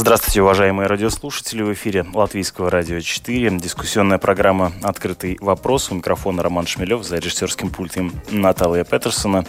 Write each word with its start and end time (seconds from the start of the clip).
Здравствуйте, 0.00 0.40
уважаемые 0.40 0.86
радиослушатели. 0.86 1.60
В 1.60 1.74
эфире 1.74 2.06
Латвийского 2.14 2.70
радио 2.70 3.00
4. 3.00 3.50
Дискуссионная 3.58 4.16
программа 4.16 4.72
«Открытый 4.82 5.36
вопрос». 5.42 5.90
У 5.90 5.94
микрофона 5.94 6.42
Роман 6.42 6.66
Шмелев, 6.66 7.04
за 7.04 7.18
режиссерским 7.18 7.68
пультом 7.68 8.10
Наталья 8.30 8.84
Петерсона, 8.84 9.44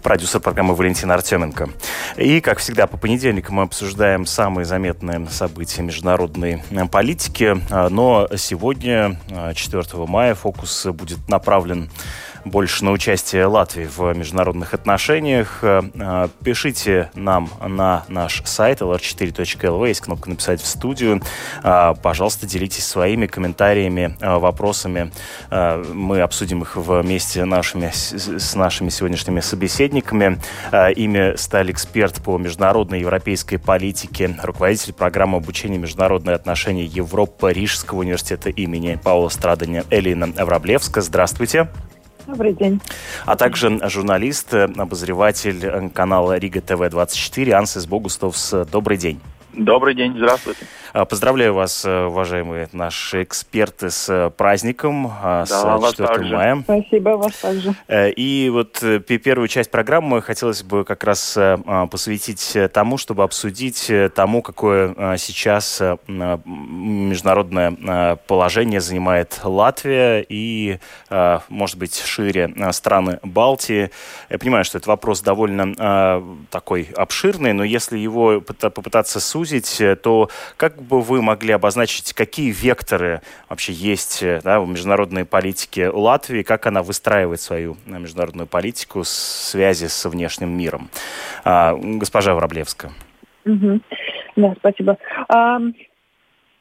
продюсер 0.00 0.38
программы 0.38 0.76
Валентина 0.76 1.14
Артеменко. 1.14 1.70
И, 2.16 2.40
как 2.40 2.58
всегда, 2.58 2.86
по 2.86 2.96
понедельникам 2.96 3.56
мы 3.56 3.64
обсуждаем 3.64 4.24
самые 4.24 4.66
заметные 4.66 5.26
события 5.30 5.82
международной 5.82 6.62
политики. 6.92 7.60
Но 7.90 8.28
сегодня, 8.36 9.18
4 9.52 9.84
мая, 10.06 10.36
фокус 10.36 10.86
будет 10.86 11.28
направлен 11.28 11.90
больше 12.44 12.84
на 12.84 12.92
участие 12.92 13.46
Латвии 13.46 13.84
в 13.84 14.12
международных 14.14 14.74
отношениях. 14.74 15.58
Э, 15.62 15.82
э, 15.94 16.28
пишите 16.42 17.10
нам 17.14 17.50
на 17.66 18.04
наш 18.08 18.42
сайт 18.44 18.80
lr4.lv, 18.80 19.88
есть 19.88 20.00
кнопка 20.00 20.30
«Написать 20.30 20.60
в 20.60 20.66
студию». 20.66 21.22
Э, 21.62 21.94
пожалуйста, 22.02 22.46
делитесь 22.46 22.86
своими 22.86 23.26
комментариями, 23.26 24.16
вопросами. 24.20 25.12
Мы 25.50 26.20
обсудим 26.20 26.62
их 26.62 26.76
вместе 26.76 27.44
нашими, 27.44 27.90
с 27.92 28.54
нашими 28.54 28.88
сегодняшними 28.88 29.40
собеседниками. 29.40 30.38
Ими 30.72 31.36
стали 31.36 31.72
эксперт 31.72 32.22
по 32.22 32.38
международной 32.38 33.00
европейской 33.00 33.56
политике, 33.56 34.36
руководитель 34.42 34.92
программы 34.92 35.38
обучения 35.38 35.78
международные 35.78 36.36
отношения 36.36 36.84
Европы 36.84 37.52
Рижского 37.52 38.00
университета 38.00 38.50
имени 38.50 38.98
Паула 39.02 39.28
Страдания 39.28 39.84
Элина 39.90 40.26
Враблевска. 40.26 41.00
Здравствуйте. 41.00 41.68
Добрый 42.28 42.52
день. 42.52 42.78
А 43.24 43.36
также 43.36 43.80
журналист, 43.88 44.52
обозреватель 44.52 45.88
канала 45.94 46.36
Рига 46.36 46.60
ТВ-24 46.60 47.52
Ансис 47.52 47.86
Богустовс. 47.86 48.52
Добрый 48.70 48.98
день. 48.98 49.18
Добрый 49.58 49.94
день, 49.94 50.14
здравствуйте. 50.16 50.66
А, 50.92 51.04
поздравляю 51.04 51.52
вас, 51.52 51.84
э, 51.84 52.04
уважаемые 52.04 52.68
наши 52.72 53.24
эксперты, 53.24 53.90
с 53.90 54.08
э, 54.08 54.30
праздником, 54.30 55.08
а, 55.08 55.44
да, 55.46 55.90
с 55.90 55.94
4 55.94 56.32
мая. 56.32 56.62
Спасибо, 56.62 57.10
вас 57.10 57.34
также. 57.34 57.74
Э, 57.88 58.10
и 58.10 58.50
вот 58.50 58.82
первую 59.06 59.48
часть 59.48 59.70
программы 59.70 60.22
хотелось 60.22 60.62
бы 60.62 60.84
как 60.84 61.02
раз 61.02 61.34
а, 61.36 61.86
посвятить 61.88 62.56
тому, 62.72 62.98
чтобы 62.98 63.24
обсудить 63.24 63.90
тому, 64.14 64.42
какое 64.42 65.16
сейчас 65.16 65.82
международное 66.06 68.16
положение 68.26 68.80
занимает 68.80 69.40
Латвия 69.42 70.24
и, 70.28 70.78
может 71.48 71.78
быть, 71.78 71.96
шире 71.96 72.52
страны 72.72 73.18
Балтии. 73.22 73.90
Я 74.30 74.38
понимаю, 74.38 74.64
что 74.64 74.78
это 74.78 74.88
вопрос 74.88 75.20
довольно 75.20 76.22
такой 76.50 76.88
обширный, 76.96 77.52
но 77.52 77.64
если 77.64 77.98
его 77.98 78.40
попытаться 78.40 79.20
сузить, 79.20 79.47
то 80.02 80.28
как 80.56 80.80
бы 80.80 81.00
вы 81.00 81.22
могли 81.22 81.52
обозначить, 81.52 82.12
какие 82.12 82.50
векторы 82.50 83.20
вообще 83.48 83.72
есть 83.72 84.22
э, 84.22 84.40
да, 84.42 84.60
в 84.60 84.68
международной 84.68 85.24
политике 85.24 85.90
Латвии, 85.90 86.42
как 86.42 86.66
она 86.66 86.82
выстраивает 86.82 87.40
свою 87.40 87.76
э, 87.86 87.98
международную 87.98 88.46
политику 88.46 89.02
в 89.02 89.08
связи 89.08 89.88
с 89.88 90.08
внешним 90.08 90.50
миром? 90.50 90.88
А, 91.44 91.74
госпожа 91.74 92.34
Вороблевская. 92.34 92.92
Угу. 93.44 93.80
Да, 94.36 94.54
спасибо. 94.58 94.98
А, 95.28 95.58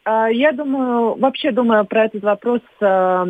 а, 0.05 0.29
я 0.29 0.51
думаю, 0.51 1.15
вообще 1.15 1.51
думаю 1.51 1.85
про 1.85 2.05
этот 2.05 2.23
вопрос 2.23 2.61
а, 2.81 3.25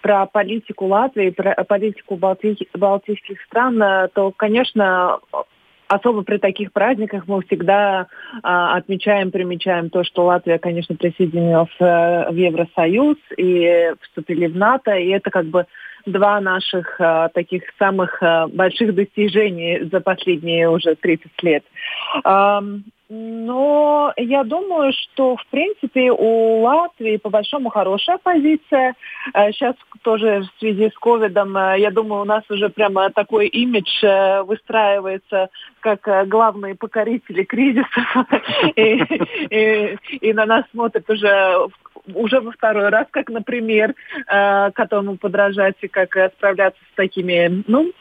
про 0.00 0.26
политику 0.26 0.86
Латвии, 0.86 1.30
про 1.30 1.54
политику 1.64 2.16
Балти... 2.16 2.56
балтийских 2.74 3.40
стран, 3.42 3.82
э, 3.82 4.08
то, 4.12 4.32
конечно, 4.32 5.20
особо 5.88 6.22
при 6.22 6.38
таких 6.38 6.72
праздниках 6.72 7.24
мы 7.26 7.42
всегда 7.42 8.06
а, 8.42 8.76
отмечаем, 8.76 9.30
примечаем 9.30 9.90
то, 9.90 10.04
что 10.04 10.26
Латвия, 10.26 10.58
конечно, 10.58 10.94
присоединилась 10.94 11.68
э, 11.80 12.30
в 12.30 12.34
Евросоюз 12.34 13.16
и 13.36 13.92
вступили 14.02 14.46
в 14.46 14.56
НАТО, 14.56 14.92
и 14.92 15.08
это 15.08 15.30
как 15.30 15.46
бы 15.46 15.66
два 16.06 16.40
наших 16.40 17.00
а, 17.00 17.28
таких 17.28 17.62
самых 17.78 18.22
а, 18.22 18.48
больших 18.48 18.94
достижений 18.94 19.88
за 19.90 20.00
последние 20.00 20.68
уже 20.68 20.94
30 20.94 21.30
лет. 21.42 21.64
А, 22.24 22.62
но 23.10 24.12
я 24.18 24.44
думаю, 24.44 24.92
что, 24.92 25.36
в 25.36 25.46
принципе, 25.46 26.12
у 26.12 26.60
Латвии 26.60 27.16
по 27.16 27.30
большому 27.30 27.70
хорошая 27.70 28.18
позиция. 28.18 28.96
Сейчас 29.32 29.76
э, 29.76 29.98
тоже 30.02 30.42
в 30.42 30.58
связи 30.58 30.90
с 30.90 30.98
ковидом, 30.98 31.56
э, 31.56 31.76
я 31.78 31.90
думаю, 31.90 32.22
у 32.22 32.26
нас 32.26 32.44
уже 32.50 32.68
прямо 32.68 33.08
такой 33.10 33.46
имидж 33.46 34.04
э, 34.04 34.42
выстраивается 34.42 35.48
как 35.80 36.28
главные 36.28 36.74
покорители 36.74 37.44
кризисов. 37.44 37.88
И 38.76 40.32
на 40.34 40.44
нас 40.44 40.64
смотрят 40.70 41.08
уже 41.08 41.68
уже 42.14 42.40
во 42.40 42.52
второй 42.52 42.88
раз, 42.88 43.06
как, 43.10 43.28
например, 43.28 43.94
которому 44.26 45.18
подражать 45.18 45.76
и 45.82 45.88
как 45.88 46.16
справляться 46.36 46.80
с 46.92 46.96
такими, 46.96 47.62
ну, 47.66 47.92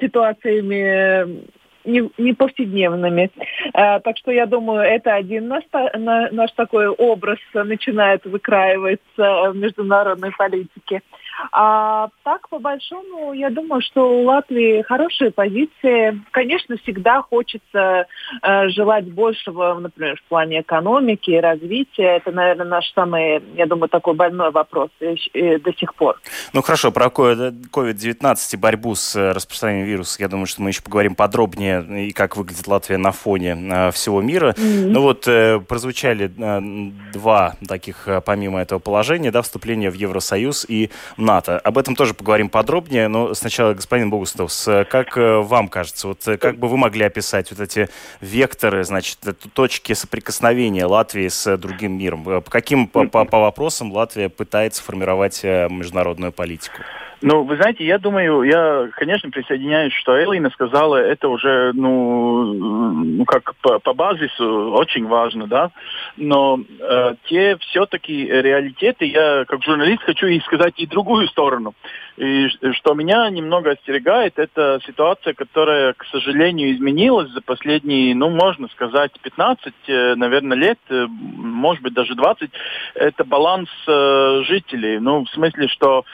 ситуациями 0.00 1.42
не, 1.84 2.10
не 2.18 2.32
повседневными. 2.32 3.30
А, 3.74 4.00
так 4.00 4.16
что 4.18 4.30
я 4.30 4.46
думаю, 4.46 4.80
это 4.82 5.14
один 5.14 5.48
наш, 5.48 5.64
на, 5.72 6.30
наш 6.30 6.52
такой 6.52 6.88
образ 6.88 7.38
начинает 7.54 8.24
выкраиваться 8.24 9.50
в 9.50 9.56
международной 9.56 10.32
политике. 10.32 11.02
А 11.50 12.08
так, 12.24 12.48
по 12.48 12.58
большому, 12.58 13.32
я 13.32 13.50
думаю, 13.50 13.82
что 13.82 14.20
у 14.20 14.24
Латвии 14.24 14.82
хорошие 14.82 15.30
позиции. 15.30 16.20
Конечно, 16.30 16.76
всегда 16.76 17.22
хочется 17.22 18.06
э, 18.42 18.68
желать 18.68 19.10
большего, 19.10 19.74
например, 19.74 20.16
в 20.16 20.28
плане 20.28 20.60
экономики 20.60 21.30
и 21.30 21.40
развития. 21.40 22.16
Это, 22.16 22.30
наверное, 22.30 22.66
наш 22.66 22.92
самый, 22.92 23.42
я 23.56 23.66
думаю, 23.66 23.88
такой 23.88 24.14
больной 24.14 24.50
вопрос 24.50 24.90
и, 25.00 25.14
и 25.32 25.58
до 25.58 25.72
сих 25.74 25.94
пор. 25.94 26.20
Ну 26.52 26.62
хорошо, 26.62 26.92
про 26.92 27.06
COVID-19 27.06 28.36
и 28.52 28.56
борьбу 28.56 28.94
с 28.94 29.16
э, 29.16 29.32
распространением 29.32 29.86
вируса, 29.86 30.22
я 30.22 30.28
думаю, 30.28 30.46
что 30.46 30.62
мы 30.62 30.70
еще 30.70 30.82
поговорим 30.82 31.14
подробнее 31.14 31.71
и 31.80 32.12
как 32.12 32.36
выглядит 32.36 32.66
Латвия 32.66 32.98
на 32.98 33.12
фоне 33.12 33.56
э, 33.56 33.90
всего 33.92 34.20
мира. 34.20 34.50
Mm-hmm. 34.50 34.86
Ну 34.88 35.02
вот 35.02 35.26
э, 35.26 35.60
прозвучали 35.60 36.30
э, 36.36 36.92
два 37.12 37.56
таких, 37.66 38.08
э, 38.08 38.20
помимо 38.20 38.60
этого 38.60 38.78
положения, 38.78 39.30
да, 39.30 39.42
вступление 39.42 39.90
в 39.90 39.94
Евросоюз 39.94 40.66
и 40.68 40.90
НАТО. 41.16 41.58
Об 41.58 41.78
этом 41.78 41.96
тоже 41.96 42.14
поговорим 42.14 42.48
подробнее, 42.48 43.08
но 43.08 43.34
сначала, 43.34 43.74
господин 43.74 44.10
Богустов, 44.10 44.52
как 44.64 45.16
э, 45.16 45.38
вам 45.40 45.68
кажется, 45.68 46.08
вот 46.08 46.26
э, 46.28 46.36
как 46.36 46.58
бы 46.58 46.68
вы 46.68 46.76
могли 46.76 47.04
описать 47.04 47.50
вот 47.50 47.60
эти 47.60 47.88
векторы, 48.20 48.84
значит, 48.84 49.18
точки 49.54 49.92
соприкосновения 49.92 50.86
Латвии 50.86 51.28
с 51.28 51.56
другим 51.56 51.98
миром? 51.98 52.24
По 52.24 52.42
каким 52.42 52.86
по, 52.86 53.06
по, 53.06 53.24
по 53.24 53.40
вопросам 53.40 53.92
Латвия 53.92 54.28
пытается 54.28 54.82
формировать 54.82 55.42
международную 55.42 56.32
политику? 56.32 56.82
Ну, 57.22 57.44
вы 57.44 57.54
знаете, 57.54 57.86
я 57.86 57.98
думаю, 57.98 58.42
я, 58.42 58.88
конечно, 58.96 59.30
присоединяюсь, 59.30 59.92
что 59.92 60.20
Элина 60.20 60.50
сказала, 60.50 60.96
это 60.96 61.28
уже, 61.28 61.70
ну, 61.72 62.52
ну 62.52 63.24
как 63.24 63.54
по, 63.62 63.78
по 63.78 63.94
базису 63.94 64.72
очень 64.72 65.06
важно, 65.06 65.46
да, 65.46 65.70
но 66.16 66.58
э, 66.58 67.14
те 67.26 67.56
все-таки 67.58 68.26
реалитеты, 68.26 69.04
я 69.04 69.44
как 69.46 69.62
журналист 69.62 70.02
хочу 70.02 70.26
и 70.26 70.40
сказать 70.40 70.74
и 70.78 70.86
другую 70.86 71.28
сторону. 71.28 71.74
И 72.16 72.48
что 72.72 72.94
меня 72.94 73.30
немного 73.30 73.70
остерегает, 73.70 74.38
это 74.38 74.80
ситуация, 74.84 75.32
которая, 75.32 75.94
к 75.94 76.04
сожалению, 76.06 76.72
изменилась 76.72 77.30
за 77.30 77.40
последние, 77.40 78.16
ну, 78.16 78.30
можно 78.30 78.68
сказать, 78.68 79.12
15, 79.22 79.72
э, 79.86 80.14
наверное, 80.16 80.56
лет, 80.56 80.78
э, 80.90 81.06
может 81.08 81.82
быть, 81.82 81.94
даже 81.94 82.16
20. 82.16 82.50
Это 82.94 83.24
баланс 83.24 83.68
э, 83.86 84.42
жителей. 84.44 84.98
Ну, 84.98 85.24
в 85.24 85.30
смысле, 85.30 85.68
что 85.68 86.04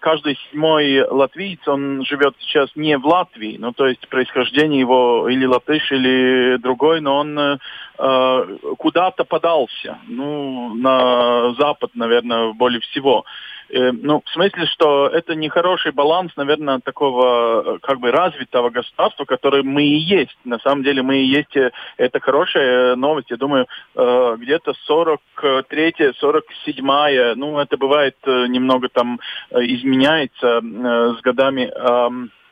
каждый 0.00 0.36
седьмой 0.36 1.02
латвиец, 1.02 1.66
он 1.66 2.04
живет 2.04 2.34
сейчас 2.40 2.70
не 2.74 2.96
в 2.98 3.06
Латвии, 3.06 3.56
ну, 3.58 3.72
то 3.72 3.86
есть 3.86 4.08
происхождение 4.08 4.80
его 4.80 5.28
или 5.28 5.46
латыш, 5.46 5.90
или 5.92 6.56
другой, 6.58 7.00
но 7.00 7.18
он 7.18 7.38
э, 7.38 7.58
куда-то 8.78 9.24
подался, 9.24 9.98
ну, 10.08 10.74
на 10.74 11.54
запад, 11.54 11.90
наверное, 11.94 12.52
более 12.52 12.80
всего. 12.80 13.24
Э, 13.68 13.92
ну, 13.92 14.22
в 14.24 14.30
смысле, 14.30 14.66
что 14.66 15.08
это 15.08 15.34
не 15.34 15.48
хороший 15.48 15.92
баланс, 15.92 16.32
наверное, 16.36 16.80
такого 16.80 17.78
как 17.82 17.98
бы 18.00 18.10
развитого 18.10 18.70
государства, 18.70 19.24
который 19.24 19.62
мы 19.62 19.82
и 19.82 19.98
есть. 19.98 20.36
На 20.44 20.58
самом 20.58 20.82
деле 20.82 21.02
мы 21.02 21.18
и 21.18 21.26
есть. 21.26 21.56
Это 21.96 22.20
хорошая 22.20 22.96
новость. 22.96 23.30
Я 23.30 23.36
думаю, 23.36 23.66
где-то 23.94 24.72
43-я, 24.88 26.10
47-я, 26.10 27.34
ну, 27.36 27.58
это 27.58 27.76
бывает 27.76 28.16
немного 28.24 28.88
там 28.88 29.20
изменяется 29.50 30.60
с 30.60 31.20
годами 31.22 31.70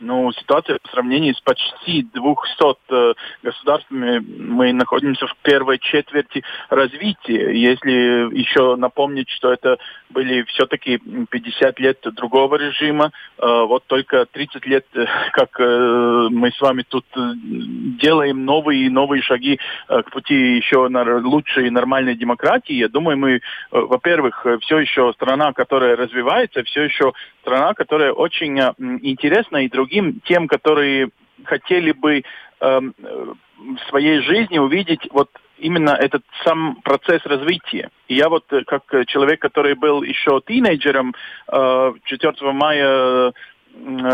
ну, 0.01 0.33
ситуация 0.33 0.79
по 0.83 0.89
сравнению 0.89 1.35
с 1.35 1.41
почти 1.41 2.03
200 2.03 2.77
э, 2.91 3.15
государствами, 3.43 4.19
мы 4.19 4.73
находимся 4.73 5.27
в 5.27 5.37
первой 5.43 5.79
четверти 5.79 6.43
развития. 6.69 7.53
Если 7.53 7.91
еще 8.37 8.77
напомнить, 8.77 9.29
что 9.31 9.53
это 9.53 9.79
были 10.11 10.43
все-таки 10.45 10.99
50 10.99 11.81
лет 11.81 11.99
другого 12.15 12.57
режима, 12.57 13.11
э, 13.39 13.47
вот 13.47 13.85
только 13.87 14.27
30 14.27 14.67
лет, 14.67 14.87
э, 14.95 15.07
как 15.33 15.59
э, 15.61 16.29
мы 16.31 16.51
с 16.51 16.61
вами 16.61 16.85
тут 16.89 17.07
э, 17.17 17.33
делаем 17.35 18.45
новые 18.45 18.87
и 18.87 18.91
новые 18.91 19.23
шаги 19.23 19.59
э, 19.89 20.03
к 20.03 20.11
пути 20.11 20.57
еще 20.57 20.89
на 20.89 21.03
лучшей 21.19 21.69
и 21.69 21.71
нормальной 21.71 22.15
демократии, 22.15 22.75
я 22.75 22.89
думаю, 22.89 23.19
мы, 23.19 23.37
э, 23.37 23.41
во-первых, 23.71 24.47
все 24.61 24.79
еще 24.79 25.13
страна, 25.15 25.53
которая 25.53 25.97
развивается, 25.97 26.63
все 26.65 26.83
еще 26.83 27.13
страна, 27.45 27.75
которая 27.75 28.13
очень 28.13 28.59
э, 28.59 28.73
интересна 29.03 29.59
и 29.59 29.69
другим 29.85 30.21
тем, 30.25 30.49
которые 30.49 31.11
хотели 31.45 31.93
бы 31.93 32.23
эм, 32.61 32.95
э, 32.99 33.33
в 33.59 33.89
своей 33.91 34.21
жизни 34.23 34.59
увидеть 34.59 35.07
вот 35.11 35.29
именно 35.59 35.91
этот 35.91 36.23
сам 36.45 36.77
процесс 36.83 37.25
развития. 37.25 37.91
И 38.09 38.15
я 38.15 38.29
вот 38.29 38.45
э, 38.53 38.63
как 38.67 38.85
человек, 39.07 39.41
который 39.41 39.75
был 39.75 40.03
еще 40.03 40.41
тинейджером 40.47 41.15
э, 41.53 41.93
4 42.05 42.53
мая 42.53 43.33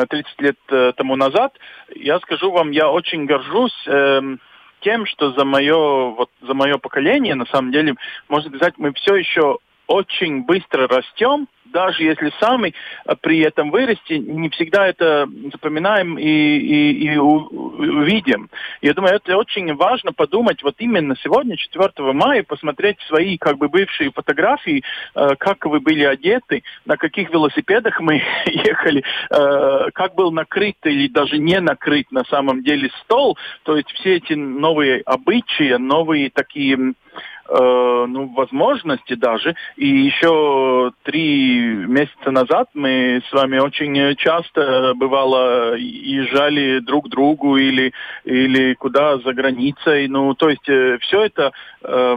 30 0.09 0.41
лет 0.41 0.57
тому 0.97 1.17
назад, 1.17 1.53
я 1.95 2.19
скажу 2.21 2.51
вам, 2.51 2.71
я 2.71 2.91
очень 2.91 3.27
горжусь 3.27 3.77
э, 3.87 4.23
тем, 4.81 5.05
что 5.05 5.33
за 5.33 5.45
мое, 5.45 5.77
вот, 6.11 6.31
за 6.41 6.55
мое 6.55 6.79
поколение, 6.79 7.35
на 7.35 7.45
самом 7.45 7.71
деле, 7.71 7.95
можно 8.29 8.49
сказать, 8.57 8.75
мы 8.79 8.95
все 8.95 9.17
еще 9.17 9.59
очень 9.91 10.45
быстро 10.45 10.87
растем, 10.87 11.49
даже 11.65 12.05
если 12.05 12.33
сами 12.41 12.75
э, 13.07 13.15
при 13.21 13.41
этом 13.41 13.71
вырасти, 13.71 14.15
не 14.15 14.49
всегда 14.51 14.87
это 14.87 15.29
запоминаем 15.53 16.19
и, 16.19 16.23
и, 16.25 17.13
и 17.13 17.17
увидим. 17.17 18.51
Я 18.83 18.95
думаю, 18.95 19.17
это 19.17 19.37
очень 19.37 19.75
важно 19.75 20.13
подумать 20.13 20.63
вот 20.63 20.77
именно 20.79 21.17
сегодня, 21.23 21.57
4 21.57 21.91
мая, 22.13 22.43
посмотреть 22.45 22.99
свои 23.09 23.37
как 23.37 23.59
бы 23.59 23.69
бывшие 23.69 24.13
фотографии, 24.13 24.83
э, 25.15 25.35
как 25.39 25.67
вы 25.67 25.81
были 25.81 26.05
одеты, 26.05 26.63
на 26.87 26.97
каких 26.97 27.31
велосипедах 27.31 28.01
мы 28.01 28.23
ехали, 28.47 29.03
э, 29.31 29.91
как 29.93 30.15
был 30.15 30.31
накрыт 30.31 30.77
или 30.85 31.09
даже 31.09 31.39
не 31.39 31.61
накрыт 31.61 32.13
на 32.13 32.25
самом 32.25 32.63
деле 32.63 32.91
стол. 33.03 33.37
То 33.65 33.77
есть 33.77 33.91
все 33.93 34.17
эти 34.17 34.35
новые 34.35 35.01
обычаи, 35.01 35.75
новые 35.79 36.31
такие 36.31 36.95
э, 37.51 38.07
ну, 38.09 38.29
возможности 38.35 39.15
даже. 39.15 39.55
И 39.77 39.87
еще 39.87 40.93
три 41.03 41.61
месяца 41.87 42.31
назад 42.31 42.69
мы 42.75 43.23
с 43.29 43.33
вами 43.33 43.59
очень 43.59 44.15
часто, 44.17 44.95
бывало, 44.95 45.75
езжали 45.77 46.79
друг 46.81 47.07
к 47.07 47.09
другу 47.09 47.57
или, 47.57 47.93
или 48.25 48.75
куда 48.75 49.19
за 49.19 49.33
границей. 49.33 50.09
Ну, 50.09 50.35
то 50.35 50.49
есть 50.49 50.69
э, 50.69 50.99
все 51.01 51.25
это, 51.25 51.53
э, 51.83 52.17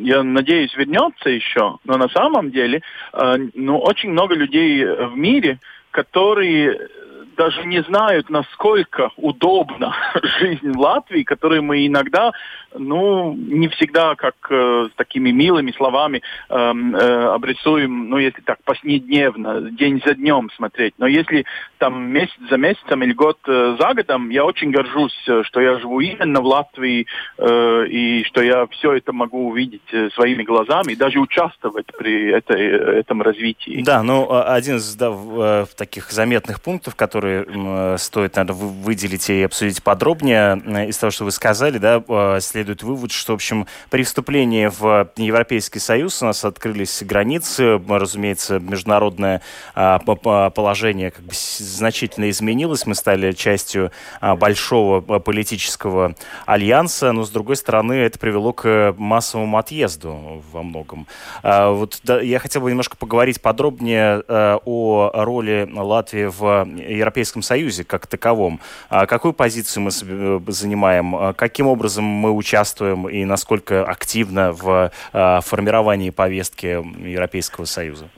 я 0.00 0.22
надеюсь, 0.22 0.74
вернется 0.76 1.30
еще. 1.30 1.78
Но 1.84 1.96
на 1.96 2.08
самом 2.08 2.50
деле, 2.50 2.82
э, 3.12 3.36
ну, 3.54 3.78
очень 3.78 4.10
много 4.10 4.34
людей 4.34 4.84
в 4.84 5.16
мире, 5.16 5.58
которые 5.90 6.88
даже 7.36 7.64
не 7.64 7.82
знают, 7.82 8.30
насколько 8.30 9.10
удобна 9.16 9.94
жизнь 10.40 10.70
в 10.70 10.78
Латвии, 10.78 11.22
которую 11.22 11.62
мы 11.62 11.86
иногда, 11.86 12.32
ну, 12.74 13.34
не 13.34 13.68
всегда 13.68 14.14
как 14.14 14.34
э, 14.50 14.88
с 14.92 14.96
такими 14.96 15.30
милыми 15.30 15.72
словами 15.72 16.22
э, 16.48 16.54
э, 16.54 17.24
обрисуем, 17.34 18.08
ну, 18.08 18.18
если 18.18 18.40
так, 18.42 18.58
повседневно, 18.64 19.70
день 19.70 20.02
за 20.04 20.14
днем 20.14 20.50
смотреть. 20.56 20.94
Но 20.98 21.06
если 21.06 21.44
там 21.78 22.10
месяц 22.10 22.32
за 22.48 22.56
месяцем 22.56 23.02
или 23.02 23.12
год 23.12 23.38
э, 23.46 23.76
за 23.78 23.94
годом, 23.94 24.30
я 24.30 24.44
очень 24.44 24.70
горжусь, 24.70 25.16
э, 25.28 25.42
что 25.44 25.60
я 25.60 25.78
живу 25.78 26.00
именно 26.00 26.40
в 26.40 26.46
Латвии 26.46 27.06
э, 27.38 27.86
и 27.88 28.24
что 28.24 28.42
я 28.42 28.66
все 28.66 28.92
это 28.92 29.12
могу 29.12 29.48
увидеть 29.48 29.82
э, 29.92 30.10
своими 30.10 30.42
глазами 30.42 30.92
и 30.92 30.96
даже 30.96 31.18
участвовать 31.18 31.86
при 31.98 32.30
этой, 32.30 33.00
этом 33.00 33.22
развитии. 33.22 33.82
Да, 33.84 34.02
ну, 34.02 34.26
а, 34.30 34.54
один 34.54 34.76
из 34.76 34.94
да, 34.96 35.66
таких 35.76 36.10
заметных 36.10 36.60
пунктов, 36.60 36.94
который 36.96 37.21
которые 37.22 37.46
э, 37.46 37.96
стоит, 37.98 38.34
наверное, 38.34 38.56
выделить 38.56 39.30
и 39.30 39.42
обсудить 39.42 39.80
подробнее. 39.80 40.60
Э, 40.66 40.88
из 40.88 40.98
того, 40.98 41.12
что 41.12 41.24
вы 41.24 41.30
сказали, 41.30 41.78
да, 41.78 42.02
э, 42.06 42.38
следует 42.40 42.82
вывод, 42.82 43.12
что, 43.12 43.32
в 43.32 43.34
общем, 43.36 43.68
при 43.90 44.02
вступлении 44.02 44.66
в 44.66 45.08
Европейский 45.16 45.78
Союз 45.78 46.20
у 46.20 46.26
нас 46.26 46.44
открылись 46.44 47.04
границы, 47.04 47.80
разумеется, 47.88 48.58
международное 48.58 49.40
а, 49.74 50.00
положение 50.00 51.10
как 51.12 51.24
бы 51.24 51.32
значительно 51.32 52.28
изменилось, 52.30 52.86
мы 52.86 52.94
стали 52.94 53.32
частью 53.32 53.92
а, 54.20 54.34
большого 54.34 55.00
политического 55.00 56.16
альянса, 56.46 57.12
но, 57.12 57.24
с 57.24 57.30
другой 57.30 57.56
стороны, 57.56 57.94
это 57.94 58.18
привело 58.18 58.52
к 58.52 58.94
массовому 58.98 59.58
отъезду 59.58 60.42
во 60.50 60.62
многом. 60.62 61.06
А, 61.42 61.70
вот 61.70 62.00
я 62.04 62.38
хотел 62.38 62.62
бы 62.62 62.70
немножко 62.70 62.96
поговорить 62.96 63.40
подробнее 63.40 64.22
о 64.28 65.10
роли 65.14 65.68
Латвии 65.72 66.24
в 66.24 66.66
Европейском 66.76 67.11
Европейском 67.12 67.42
Союзе 67.42 67.84
как 67.84 68.06
таковом. 68.06 68.60
А 68.88 69.06
какую 69.06 69.34
позицию 69.34 69.84
мы 69.84 69.90
э, 69.90 70.40
занимаем? 70.48 71.14
А 71.14 71.32
каким 71.34 71.66
образом 71.66 72.04
мы 72.04 72.32
участвуем 72.32 73.08
и 73.08 73.24
насколько 73.24 73.84
активно 73.84 74.52
в 74.52 74.90
а, 75.12 75.40
формировании 75.40 76.10
повестки 76.10 76.66
Европейского 76.66 77.66
Союза? 77.66 78.08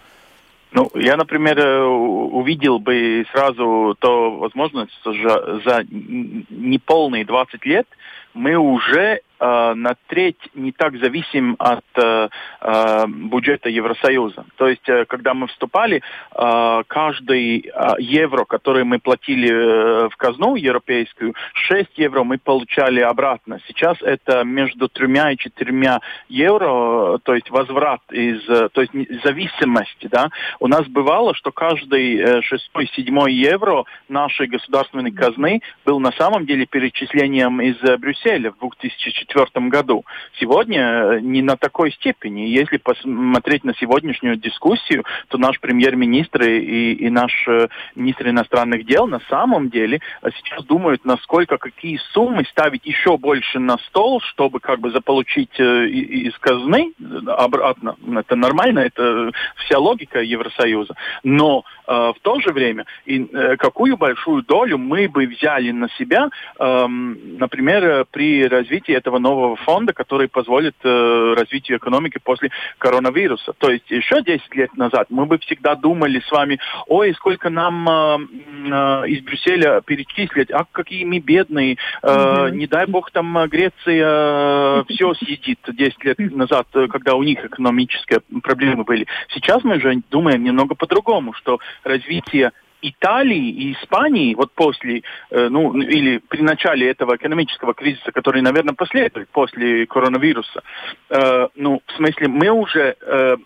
Ну, 0.73 0.91
я, 0.95 1.17
например, 1.17 1.59
э, 1.59 1.85
увидел 1.85 2.79
бы 2.79 3.25
сразу 3.33 3.97
то 3.99 4.31
возможность, 4.37 4.93
что 5.01 5.13
за 5.65 5.85
неполные 5.91 7.25
20 7.25 7.67
лет 7.67 7.87
мы 8.33 8.57
уже 8.57 9.05
Э, 9.15 9.24
на 9.41 9.97
треть 10.07 10.39
не 10.55 10.73
так 10.73 10.97
зависим 10.97 11.57
от 11.59 11.85
э, 11.97 12.29
э, 12.61 13.07
бюджета 13.09 13.69
Евросоюза. 13.69 14.45
То 14.57 14.69
есть, 14.69 14.89
когда 15.09 15.35
мы 15.35 15.47
вступали, 15.49 16.03
каждый 16.87 17.71
евро, 17.99 18.45
который 18.45 18.85
мы 18.85 18.99
платили 18.99 20.09
в 20.09 20.17
казну 20.17 20.57
европейскую, 20.57 21.35
6 21.55 21.91
евро 21.97 22.25
мы 22.25 22.39
получали 22.39 23.01
обратно. 23.01 23.61
Сейчас 23.67 23.97
это 24.03 24.45
между 24.45 24.89
тремя 24.89 25.33
и 25.33 25.37
четырьмя 25.37 26.01
евро, 26.29 27.19
то 27.23 27.35
есть 27.35 27.51
возврат 27.51 28.01
из, 28.11 28.45
то 28.47 28.81
есть 28.81 28.93
зависимости, 29.23 30.09
да. 30.11 30.31
У 30.61 30.69
нас 30.69 30.87
бывало, 30.87 31.35
что 31.35 31.53
каждый 31.53 32.43
шестой, 32.43 32.91
седьмой 32.95 33.33
евро 33.33 33.85
нашей 34.09 34.47
государственной 34.47 35.13
казны 35.13 35.61
был 35.85 36.01
на 36.01 36.13
самом 36.13 36.47
деле 36.47 36.67
перечислением 36.67 37.61
из 37.61 37.77
Брюсселя 37.99 38.53
в 38.53 38.59
2004 38.59 39.34
2004 39.35 39.69
году. 39.69 40.05
Сегодня 40.39 40.81
э, 40.81 41.21
не 41.21 41.43
на 41.43 41.57
такой 41.57 41.93
степени. 41.93 42.43
Если 42.43 42.79
посмотреть 42.79 43.65
на 43.65 43.75
сегодняшнюю 43.75 44.37
дискуссию, 44.37 45.05
то 45.29 45.39
наш 45.39 45.61
премьер-министр 45.61 46.43
и, 46.45 46.93
и 46.93 47.11
наш 47.11 47.33
э, 47.49 47.69
министр 47.95 48.29
иностранных 48.29 48.87
дел 48.87 49.07
на 49.07 49.21
самом 49.29 49.71
деле 49.71 50.01
э, 50.23 50.29
сейчас 50.37 50.65
думают, 50.65 51.05
насколько 51.05 51.59
какие 51.59 51.99
суммы 52.13 52.45
ставить 52.51 52.87
еще 52.87 53.17
больше 53.17 53.59
на 53.59 53.79
стол, 53.89 54.21
чтобы 54.21 54.61
как 54.61 54.81
бы 54.81 54.91
заполучить 54.91 55.59
из 55.59 56.37
казны 56.39 56.93
обратно. 57.27 57.97
Это 58.17 58.37
нормально, 58.37 58.81
это 58.81 59.31
вся 59.57 59.79
логика 59.79 60.21
Евросоюза. 60.21 60.95
Но 61.23 61.65
э, 61.87 61.93
в 61.93 62.17
то 62.23 62.41
же 62.41 62.53
время, 62.53 62.85
и, 63.05 63.27
э, 63.33 63.57
какую 63.57 63.97
большую 63.97 64.43
долю 64.43 64.79
мы 64.79 65.09
бы 65.09 65.27
взяли 65.27 65.71
на 65.71 65.89
себя, 65.91 66.29
э, 66.59 66.87
например, 66.87 68.07
при 68.11 68.47
развитии 68.47 68.95
этого 68.95 69.14
нового 69.19 69.57
фонда, 69.57 69.93
который 69.93 70.29
позволит 70.29 70.75
э, 70.83 71.35
развитию 71.37 71.79
экономики 71.79 72.19
после 72.23 72.51
коронавируса. 72.79 73.53
То 73.59 73.71
есть 73.71 73.91
еще 73.91 74.23
10 74.23 74.55
лет 74.55 74.77
назад 74.77 75.07
мы 75.11 75.27
бы 75.27 75.39
всегда 75.39 75.75
думали 75.75 76.21
с 76.21 76.31
вами, 76.31 76.59
ой, 76.87 77.15
сколько 77.15 77.51
нам 77.51 77.89
э, 77.89 78.19
э, 78.71 79.09
из 79.09 79.23
Брюсселя 79.23 79.81
перечислить, 79.81 80.51
а 80.51 80.65
какие 80.71 81.05
мы 81.05 81.19
бедные, 81.19 81.77
э, 82.03 82.07
mm-hmm. 82.07 82.51
не 82.53 82.67
дай 82.67 82.87
бог 82.87 83.11
там 83.11 83.37
э, 83.39 83.49
Греция 83.49 84.05
э, 84.05 84.85
все 84.89 85.15
съедит 85.15 85.61
10 85.67 86.05
лет 86.05 86.19
назад, 86.19 86.67
э, 86.75 86.87
когда 86.89 87.15
у 87.15 87.23
них 87.23 87.45
экономические 87.45 88.21
проблемы 88.43 88.85
были. 88.85 89.07
Сейчас 89.29 89.65
мы 89.65 89.81
же 89.81 90.03
думаем 90.11 90.43
немного 90.43 90.75
по-другому, 90.75 91.33
что 91.33 91.59
развитие 91.83 92.53
Италии 92.89 93.49
и 93.49 93.73
Испании 93.73 94.35
вот 94.35 94.53
после, 94.53 95.03
э, 95.31 95.49
ну, 95.49 95.77
или 95.81 96.19
при 96.19 96.43
начале 96.43 96.91
этого 96.91 97.17
экономического 97.17 97.75
кризиса, 97.75 98.13
который, 98.13 98.43
наверное, 98.43 98.75
последует 98.75 99.29
после 99.31 99.87
коронавируса, 99.87 100.63
э, 101.11 101.49
ну, 101.55 101.81
в 101.87 101.93
смысле, 101.93 102.29
мы 102.29 102.51
уже 102.51 102.97
э, 103.01 103.37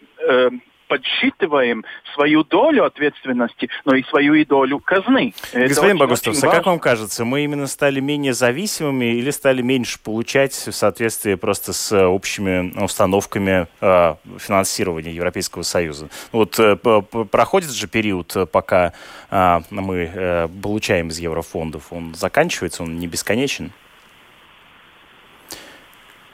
подсчитываем 0.89 1.85
свою 2.15 2.43
долю 2.43 2.85
ответственности, 2.85 3.69
но 3.85 3.95
и 3.95 4.03
свою 4.05 4.35
и 4.35 4.45
долю 4.45 4.81
казны. 4.81 5.35
Господин 5.53 5.99
Богустов, 5.99 6.43
а 6.43 6.49
как 6.49 6.67
вам 6.67 6.79
кажется, 6.79 7.25
мы 7.25 7.45
именно 7.45 7.67
стали 7.67 8.01
менее 8.01 8.33
зависимыми 8.33 9.17
или 9.17 9.31
стали 9.31 9.63
меньше 9.63 9.99
получать 10.03 10.53
в 10.55 10.73
соответствии 10.73 11.35
просто 11.35 11.73
с 11.73 11.97
общими 11.97 12.83
установками 12.83 13.67
э, 13.81 14.15
финансирования 14.39 15.13
Европейского 15.13 15.63
Союза? 15.63 16.09
Вот 16.33 16.59
э, 16.59 16.77
проходит 16.77 17.71
же 17.71 17.87
период, 17.87 18.35
пока 18.51 18.93
э, 19.31 19.61
мы 19.71 20.11
э, 20.13 20.49
получаем 20.63 21.09
из 21.09 21.19
еврофондов, 21.19 21.93
он 21.93 22.15
заканчивается, 22.15 22.83
он 22.83 22.99
не 22.99 23.07
бесконечен? 23.07 23.73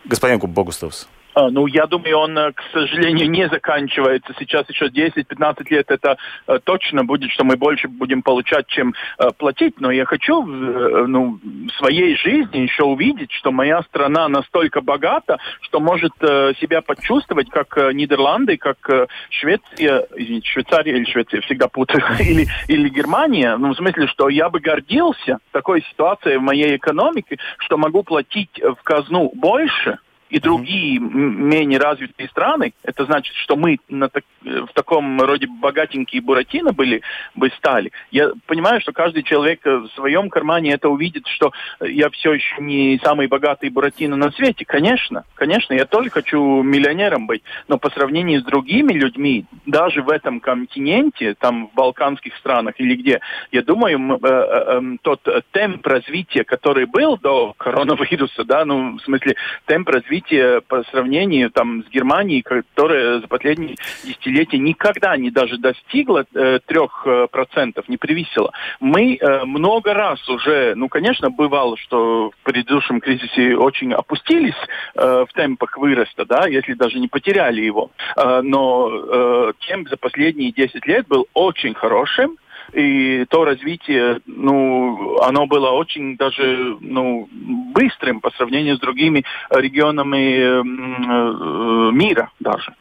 Господин 0.04 0.38
Богустовс. 0.38 1.08
А, 1.34 1.50
ну, 1.50 1.66
я 1.66 1.86
думаю, 1.86 2.18
он, 2.18 2.38
э, 2.38 2.52
к 2.52 2.62
сожалению, 2.72 3.28
не 3.28 3.48
заканчивается. 3.48 4.32
Сейчас 4.38 4.68
еще 4.68 4.86
10-15 4.86 5.64
лет 5.70 5.90
это 5.90 6.16
э, 6.46 6.58
точно 6.62 7.04
будет, 7.04 7.32
что 7.32 7.44
мы 7.44 7.56
больше 7.56 7.88
будем 7.88 8.22
получать, 8.22 8.68
чем 8.68 8.94
э, 9.18 9.30
платить. 9.36 9.80
Но 9.80 9.90
я 9.90 10.04
хочу 10.04 10.42
ну, 10.44 11.40
в 11.42 11.70
своей 11.78 12.16
жизни 12.16 12.58
еще 12.58 12.84
увидеть, 12.84 13.32
что 13.32 13.50
моя 13.50 13.82
страна 13.82 14.28
настолько 14.28 14.80
богата, 14.80 15.38
что 15.62 15.80
может 15.80 16.12
себя 16.60 16.80
почувствовать, 16.80 17.50
как 17.50 17.76
Нидерланды, 17.92 18.56
как 18.56 19.08
Швеция, 19.30 20.06
извините, 20.16 20.48
Швейцария 20.48 20.96
или 20.96 21.04
Швеция, 21.04 21.40
всегда 21.40 21.68
путаю, 21.68 22.02
или, 22.20 22.46
или 22.68 22.88
Германия. 22.88 23.56
Ну, 23.56 23.72
в 23.72 23.76
смысле, 23.76 24.06
что 24.06 24.28
я 24.28 24.48
бы 24.48 24.60
гордился 24.60 25.38
такой 25.50 25.82
ситуацией 25.90 26.36
в 26.36 26.42
моей 26.42 26.76
экономике, 26.76 27.38
что 27.58 27.76
могу 27.76 28.02
платить 28.02 28.60
в 28.60 28.82
казну 28.82 29.32
больше, 29.34 29.98
и 30.34 30.40
другие 30.40 30.98
менее 30.98 31.78
развитые 31.78 32.28
страны, 32.28 32.72
это 32.82 33.04
значит, 33.04 33.36
что 33.36 33.54
мы 33.54 33.78
на 33.88 34.08
так, 34.08 34.24
в 34.42 34.72
таком 34.74 35.20
роде 35.20 35.46
богатенькие 35.46 36.22
буратино 36.22 36.72
были 36.72 37.02
бы 37.36 37.50
стали. 37.56 37.92
Я 38.10 38.32
понимаю, 38.46 38.80
что 38.80 38.92
каждый 38.92 39.22
человек 39.22 39.64
в 39.64 39.86
своем 39.94 40.30
кармане 40.30 40.72
это 40.72 40.88
увидит, 40.88 41.28
что 41.28 41.52
я 41.80 42.10
все 42.10 42.32
еще 42.32 42.60
не 42.60 42.98
самый 43.04 43.28
богатый 43.28 43.70
буратино 43.70 44.16
на 44.16 44.32
свете. 44.32 44.64
Конечно, 44.64 45.22
конечно, 45.36 45.72
я 45.72 45.86
тоже 45.86 46.10
хочу 46.10 46.62
миллионером 46.62 47.28
быть, 47.28 47.44
но 47.68 47.78
по 47.78 47.90
сравнению 47.90 48.40
с 48.40 48.44
другими 48.44 48.92
людьми, 48.92 49.44
даже 49.66 50.02
в 50.02 50.08
этом 50.08 50.40
континенте, 50.40 51.34
там 51.38 51.68
в 51.68 51.74
балканских 51.74 52.34
странах 52.38 52.74
или 52.78 52.96
где, 52.96 53.20
я 53.52 53.62
думаю, 53.62 54.00
э, 54.00 54.18
э, 54.20 54.76
эм, 54.78 54.98
тот 55.00 55.20
темп 55.52 55.86
развития, 55.86 56.42
который 56.42 56.86
был 56.86 57.18
до 57.18 57.54
коронавируса, 57.56 58.42
да, 58.42 58.64
ну, 58.64 58.96
в 58.96 59.00
смысле, 59.02 59.36
темп 59.66 59.90
развития 59.90 60.23
развитие 60.24 60.60
по 60.62 60.82
сравнению 60.84 61.50
там, 61.50 61.84
с 61.84 61.90
Германией, 61.90 62.42
которая 62.42 63.20
за 63.20 63.28
последние 63.28 63.76
десятилетия 64.04 64.58
никогда 64.58 65.16
не 65.16 65.30
даже 65.30 65.58
достигла 65.58 66.24
э, 66.34 66.58
трех 66.66 67.02
э, 67.06 67.26
процентов, 67.30 67.88
не 67.88 67.96
превысила. 67.96 68.52
Мы 68.80 69.16
э, 69.16 69.44
много 69.44 69.94
раз 69.94 70.26
уже, 70.28 70.74
ну, 70.76 70.88
конечно, 70.88 71.30
бывало, 71.30 71.76
что 71.76 72.30
в 72.30 72.44
предыдущем 72.44 73.00
кризисе 73.00 73.56
очень 73.56 73.92
опустились 73.92 74.54
в 74.94 75.28
темпах 75.34 75.76
выроста, 75.78 76.24
да, 76.24 76.46
если 76.46 76.74
даже 76.74 76.98
не 76.98 77.08
потеряли 77.08 77.62
его. 77.62 77.90
Но 78.16 78.90
э, 78.90 79.52
темп 79.66 79.88
за 79.88 79.96
последние 79.96 80.52
10 80.52 80.86
лет 80.86 81.06
был 81.08 81.26
очень 81.34 81.74
хорошим, 81.74 82.36
и 82.74 83.24
то 83.26 83.44
развитие, 83.44 84.20
ну, 84.26 85.18
оно 85.20 85.46
было 85.46 85.70
очень 85.70 86.16
даже, 86.16 86.76
ну, 86.80 87.28
быстрым 87.74 88.20
по 88.20 88.30
сравнению 88.32 88.76
с 88.76 88.80
другими 88.80 89.24
регионами 89.50 90.60
э, 90.60 91.92
мира 91.92 92.30
даже. 92.44 92.74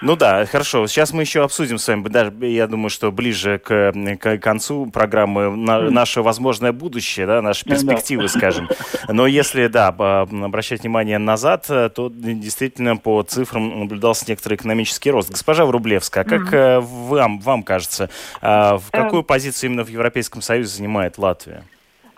Ну 0.00 0.16
да, 0.16 0.46
хорошо. 0.46 0.86
Сейчас 0.86 1.12
мы 1.12 1.22
еще 1.22 1.42
обсудим 1.42 1.78
с 1.78 1.88
вами, 1.88 2.08
даже, 2.08 2.32
я 2.46 2.66
думаю, 2.66 2.90
что 2.90 3.10
ближе 3.10 3.58
к, 3.58 3.92
к 4.20 4.38
концу 4.38 4.86
программы 4.86 5.54
на, 5.54 5.90
наше 5.90 6.22
возможное 6.22 6.72
будущее, 6.72 7.26
да, 7.26 7.42
наши 7.42 7.64
перспективы, 7.64 8.28
скажем. 8.28 8.68
Но 9.08 9.26
если, 9.26 9.66
да, 9.66 9.88
обращать 9.88 10.82
внимание 10.82 11.18
назад, 11.18 11.66
то 11.66 12.12
действительно 12.14 12.96
по 12.96 13.22
цифрам 13.22 13.80
наблюдался 13.80 14.26
некоторый 14.28 14.54
экономический 14.54 15.10
рост. 15.10 15.30
Госпожа 15.30 15.64
Врублевская, 15.66 16.24
а 16.24 16.26
как 16.26 16.52
mm-hmm. 16.52 16.80
вам, 16.80 17.40
вам 17.40 17.62
кажется, 17.62 18.08
а 18.40 18.78
в 18.78 18.90
какую 18.90 19.24
позицию 19.24 19.70
именно 19.70 19.84
в 19.84 19.88
Европейском 19.88 20.42
Союзе 20.42 20.76
занимает 20.76 21.18
Латвия? 21.18 21.64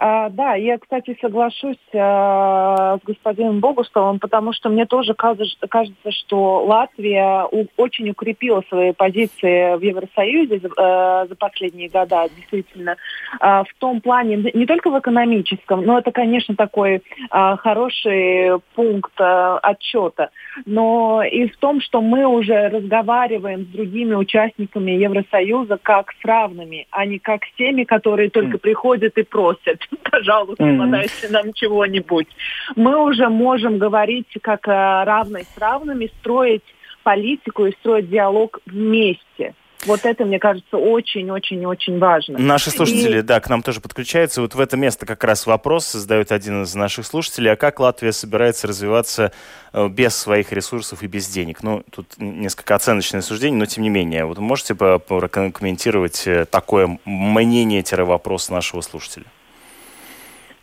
А, 0.01 0.29
да, 0.29 0.55
я, 0.55 0.79
кстати, 0.79 1.19
соглашусь 1.21 1.77
а, 1.93 2.99
с 2.99 3.05
господином 3.05 3.59
Богустовым, 3.59 4.21
потому 4.21 4.53
что 4.53 4.69
мне 4.69 4.87
тоже 4.87 5.13
кажется, 5.15 5.67
кажется, 5.67 6.13
что 6.13 6.65
Латвия 6.65 7.45
у, 7.51 7.67
очень 7.77 8.09
укрепила 8.09 8.63
свои 8.69 8.93
позиции 8.93 9.77
в 9.77 9.83
Евросоюзе 9.83 10.61
а, 10.77 11.27
за 11.27 11.35
последние 11.35 11.89
года, 11.89 12.29
действительно, 12.37 12.97
а, 13.41 13.65
в 13.65 13.75
том 13.81 14.01
плане, 14.01 14.53
не 14.55 14.67
только 14.67 14.91
в 14.91 14.99
экономическом, 15.01 15.85
но 15.85 15.99
это, 15.99 16.13
конечно, 16.13 16.55
такой 16.55 17.03
а, 17.31 17.57
хороший 17.57 18.61
пункт 18.77 19.21
а, 19.21 19.59
отчета, 19.59 20.31
но 20.65 21.25
и 21.25 21.49
в 21.49 21.57
том, 21.57 21.81
что 21.81 22.01
мы 22.01 22.25
уже 22.25 22.69
разговариваем 22.69 23.65
с 23.65 23.67
другими 23.67 24.15
участниками 24.15 24.93
Евросоюза 24.93 25.77
как 25.83 26.13
с 26.13 26.25
равными, 26.25 26.87
а 26.93 27.05
не 27.05 27.19
как 27.19 27.43
с 27.43 27.53
теми, 27.57 27.83
которые 27.83 28.31
только 28.31 28.59
приходят 28.59 29.19
и 29.19 29.25
просят. 29.25 29.88
пожалуйста, 30.11 30.65
mm-hmm. 30.65 31.31
нам 31.31 31.53
чего-нибудь. 31.53 32.29
Мы 32.77 32.97
уже 33.03 33.29
можем 33.29 33.79
говорить 33.79 34.29
как 34.43 34.67
э, 34.69 34.71
равные 34.71 35.45
с 35.45 35.59
равными, 35.59 36.11
строить 36.21 36.65
политику 37.03 37.67
и 37.67 37.73
строить 37.73 38.11
диалог 38.11 38.61
вместе. 38.67 39.55
Вот 39.87 40.05
это, 40.05 40.25
мне 40.25 40.41
кажется, 40.41 40.77
очень-очень-очень 40.77 41.99
важно. 41.99 42.37
Наши 42.37 42.71
слушатели, 42.71 43.21
и... 43.21 43.23
да, 43.23 43.39
к 43.39 43.49
нам 43.49 43.63
тоже 43.63 43.81
подключаются. 43.81 44.43
Вот 44.43 44.55
в 44.55 44.61
это 44.61 44.77
место 44.77 45.07
как 45.07 45.23
раз 45.23 45.47
вопрос 45.47 45.93
задает 45.93 46.33
один 46.33 46.65
из 46.65 46.75
наших 46.75 47.07
слушателей. 47.07 47.53
А 47.53 47.57
как 47.57 47.79
Латвия 47.79 48.13
собирается 48.13 48.67
развиваться 48.67 49.33
э, 49.73 49.89
без 49.89 50.17
своих 50.17 50.53
ресурсов 50.53 51.05
и 51.05 51.07
без 51.07 51.29
денег? 51.29 51.63
Ну, 51.63 51.85
тут 51.93 52.07
несколько 52.19 52.75
оценочное 52.75 53.21
суждение, 53.21 53.59
но 53.59 53.67
тем 53.67 53.85
не 53.85 53.91
менее. 53.91 54.25
Вот 54.25 54.39
можете 54.39 54.75
прокомментировать 54.75 56.27
э, 56.27 56.45
такое 56.45 56.99
мнение-вопрос 57.05 58.51
нашего 58.51 58.81
слушателя? 58.81 59.27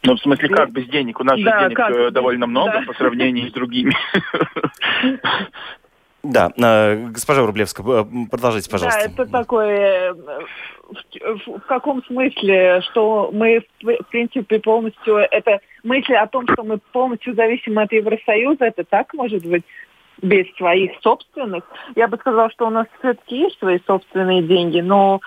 Ну, 0.05 0.15
в 0.15 0.19
смысле, 0.19 0.49
как 0.49 0.71
без 0.71 0.85
денег? 0.87 1.19
У 1.19 1.23
нас 1.23 1.39
да, 1.41 1.59
же 1.59 1.65
денег 1.65 1.77
как? 1.77 1.91
Э, 1.91 2.11
довольно 2.11 2.47
много 2.47 2.71
да. 2.71 2.81
по 2.85 2.93
сравнению 2.93 3.49
с 3.49 3.53
другими. 3.53 3.93
Да, 6.23 6.51
э, 6.57 7.07
госпожа 7.09 7.45
Рублевская, 7.45 7.85
э, 7.85 8.05
продолжите, 8.31 8.69
пожалуйста. 8.69 8.99
Да, 8.99 9.05
это 9.05 9.31
такое, 9.31 10.13
в, 10.13 11.59
в 11.59 11.65
каком 11.67 12.03
смысле, 12.05 12.81
что 12.89 13.29
мы, 13.31 13.63
в 13.83 14.09
принципе, 14.09 14.59
полностью, 14.59 15.17
это 15.17 15.59
мысль 15.83 16.15
о 16.15 16.25
том, 16.25 16.47
что 16.51 16.63
мы 16.63 16.79
полностью 16.91 17.35
зависимы 17.35 17.83
от 17.83 17.91
Евросоюза, 17.91 18.65
это 18.65 18.83
так 18.83 19.13
может 19.13 19.45
быть? 19.45 19.63
Без 20.21 20.45
своих 20.55 20.91
собственных. 21.01 21.63
Я 21.95 22.07
бы 22.07 22.17
сказала, 22.17 22.49
что 22.51 22.67
у 22.67 22.69
нас 22.69 22.87
все-таки 22.99 23.37
есть 23.37 23.59
свои 23.59 23.79
собственные 23.85 24.43
деньги, 24.43 24.79
но 24.79 25.21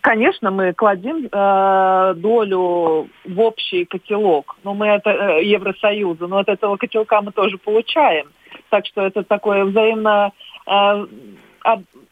Конечно, 0.00 0.50
мы 0.50 0.72
кладем 0.72 1.28
э, 1.30 2.14
долю 2.16 3.08
в 3.24 3.40
общий 3.40 3.84
котелок, 3.84 4.56
но 4.64 4.72
мы 4.72 4.86
это 4.86 5.10
э, 5.10 5.44
Евросоюза, 5.44 6.26
но 6.26 6.38
от 6.38 6.48
этого 6.48 6.76
котелка 6.76 7.20
мы 7.20 7.30
тоже 7.30 7.58
получаем. 7.58 8.28
Так 8.70 8.86
что 8.86 9.02
это 9.02 9.22
такое 9.22 9.64
взаимно 9.64 10.32
э, 10.66 11.06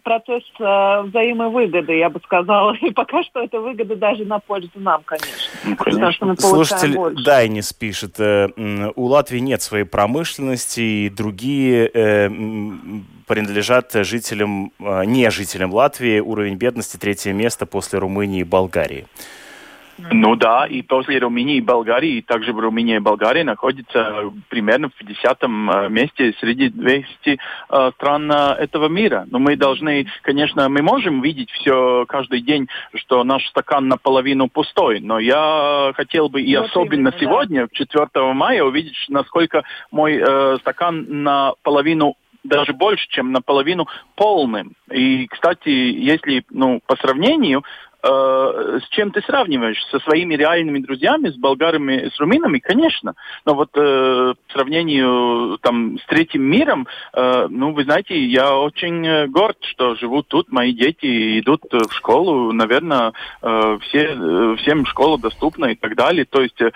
процесс 0.02 0.44
э, 0.60 1.02
взаимовыгоды, 1.02 1.96
я 1.96 2.10
бы 2.10 2.20
сказала. 2.24 2.74
И 2.80 2.90
пока 2.90 3.22
что 3.24 3.42
это 3.42 3.60
выгода 3.60 3.96
даже 3.96 4.24
на 4.24 4.38
пользу 4.38 4.70
нам, 4.76 5.02
конечно. 5.04 5.30
Ну, 5.64 5.76
конечно. 5.76 6.12
что 6.12 6.26
мы 6.26 6.36
Слушатель 6.36 6.94
больше. 6.94 7.24
Дайнис 7.24 7.72
пишет, 7.72 8.20
э, 8.20 8.48
у 8.94 9.06
Латвии 9.06 9.38
нет 9.38 9.62
своей 9.62 9.84
промышленности, 9.84 10.80
и 10.80 11.08
другие 11.08 11.90
э, 11.92 12.28
принадлежат 13.26 13.92
жителям, 13.92 14.72
э, 14.78 15.04
не 15.06 15.30
жителям 15.30 15.72
Латвии. 15.72 16.20
Уровень 16.20 16.56
бедности 16.56 16.96
третье 16.96 17.32
место 17.32 17.66
после 17.66 17.98
Румынии 17.98 18.40
и 18.40 18.44
Болгарии. 18.44 19.06
Ну 19.98 20.36
да, 20.36 20.66
и 20.66 20.82
после 20.82 21.18
Румынии 21.18 21.56
и 21.56 21.60
Болгарии, 21.60 22.20
также 22.20 22.52
в 22.52 22.58
Румынии 22.58 22.96
и 22.96 23.00
Болгарии 23.00 23.42
находится 23.42 24.32
примерно 24.48 24.88
в 24.88 24.94
50 24.94 25.42
э, 25.42 25.88
месте 25.88 26.34
среди 26.40 26.68
200 26.68 27.06
э, 27.26 27.90
стран 27.96 28.30
э, 28.30 28.54
этого 28.58 28.88
мира. 28.88 29.26
Но 29.30 29.38
мы 29.38 29.56
должны, 29.56 30.06
конечно, 30.22 30.68
мы 30.68 30.82
можем 30.82 31.22
видеть 31.22 31.50
все 31.50 32.04
каждый 32.08 32.40
день, 32.40 32.68
что 32.94 33.24
наш 33.24 33.46
стакан 33.48 33.88
наполовину 33.88 34.48
пустой. 34.48 35.00
Но 35.00 35.18
я 35.18 35.92
хотел 35.94 36.28
бы 36.28 36.42
и 36.42 36.56
вот 36.56 36.66
особенно 36.66 37.08
именно, 37.08 37.14
сегодня, 37.18 37.62
да. 37.62 37.68
4 37.72 38.32
мая, 38.32 38.64
увидеть, 38.64 38.96
насколько 39.08 39.62
мой 39.90 40.16
э, 40.16 40.56
стакан 40.60 41.22
наполовину 41.22 42.16
даже 42.44 42.74
больше, 42.74 43.06
чем 43.08 43.32
наполовину 43.32 43.88
полным. 44.14 44.74
И, 44.90 45.26
кстати, 45.26 45.70
если 45.70 46.44
ну, 46.50 46.80
по 46.86 46.96
сравнению, 46.96 47.64
э, 48.04 48.80
с 48.82 48.88
чем 48.90 49.10
ты 49.10 49.22
сравниваешь? 49.22 49.82
Со 49.90 49.98
своими 50.00 50.34
реальными 50.34 50.78
друзьями, 50.78 51.30
с 51.30 51.36
болгарами, 51.36 52.10
с 52.14 52.18
румынами, 52.20 52.58
конечно. 52.58 53.14
Но 53.44 53.54
вот 53.54 53.70
э, 53.74 54.34
по 54.46 54.52
сравнению 54.52 55.58
там, 55.62 55.98
с 55.98 56.06
третьим 56.06 56.42
миром, 56.42 56.86
э, 57.12 57.46
ну, 57.48 57.72
вы 57.72 57.84
знаете, 57.84 58.22
я 58.24 58.56
очень 58.56 59.06
э, 59.06 59.26
горд, 59.26 59.58
что 59.62 59.94
живут 59.96 60.28
тут, 60.28 60.52
мои 60.52 60.72
дети 60.72 61.40
идут 61.40 61.62
в 61.70 61.92
школу, 61.92 62.52
наверное, 62.52 63.12
э, 63.42 63.78
все, 63.82 64.56
всем 64.56 64.86
школа 64.86 65.18
доступна 65.18 65.66
и 65.66 65.74
так 65.74 65.96
далее. 65.96 66.24
То 66.24 66.42
есть, 66.42 66.60
э, 66.60 66.70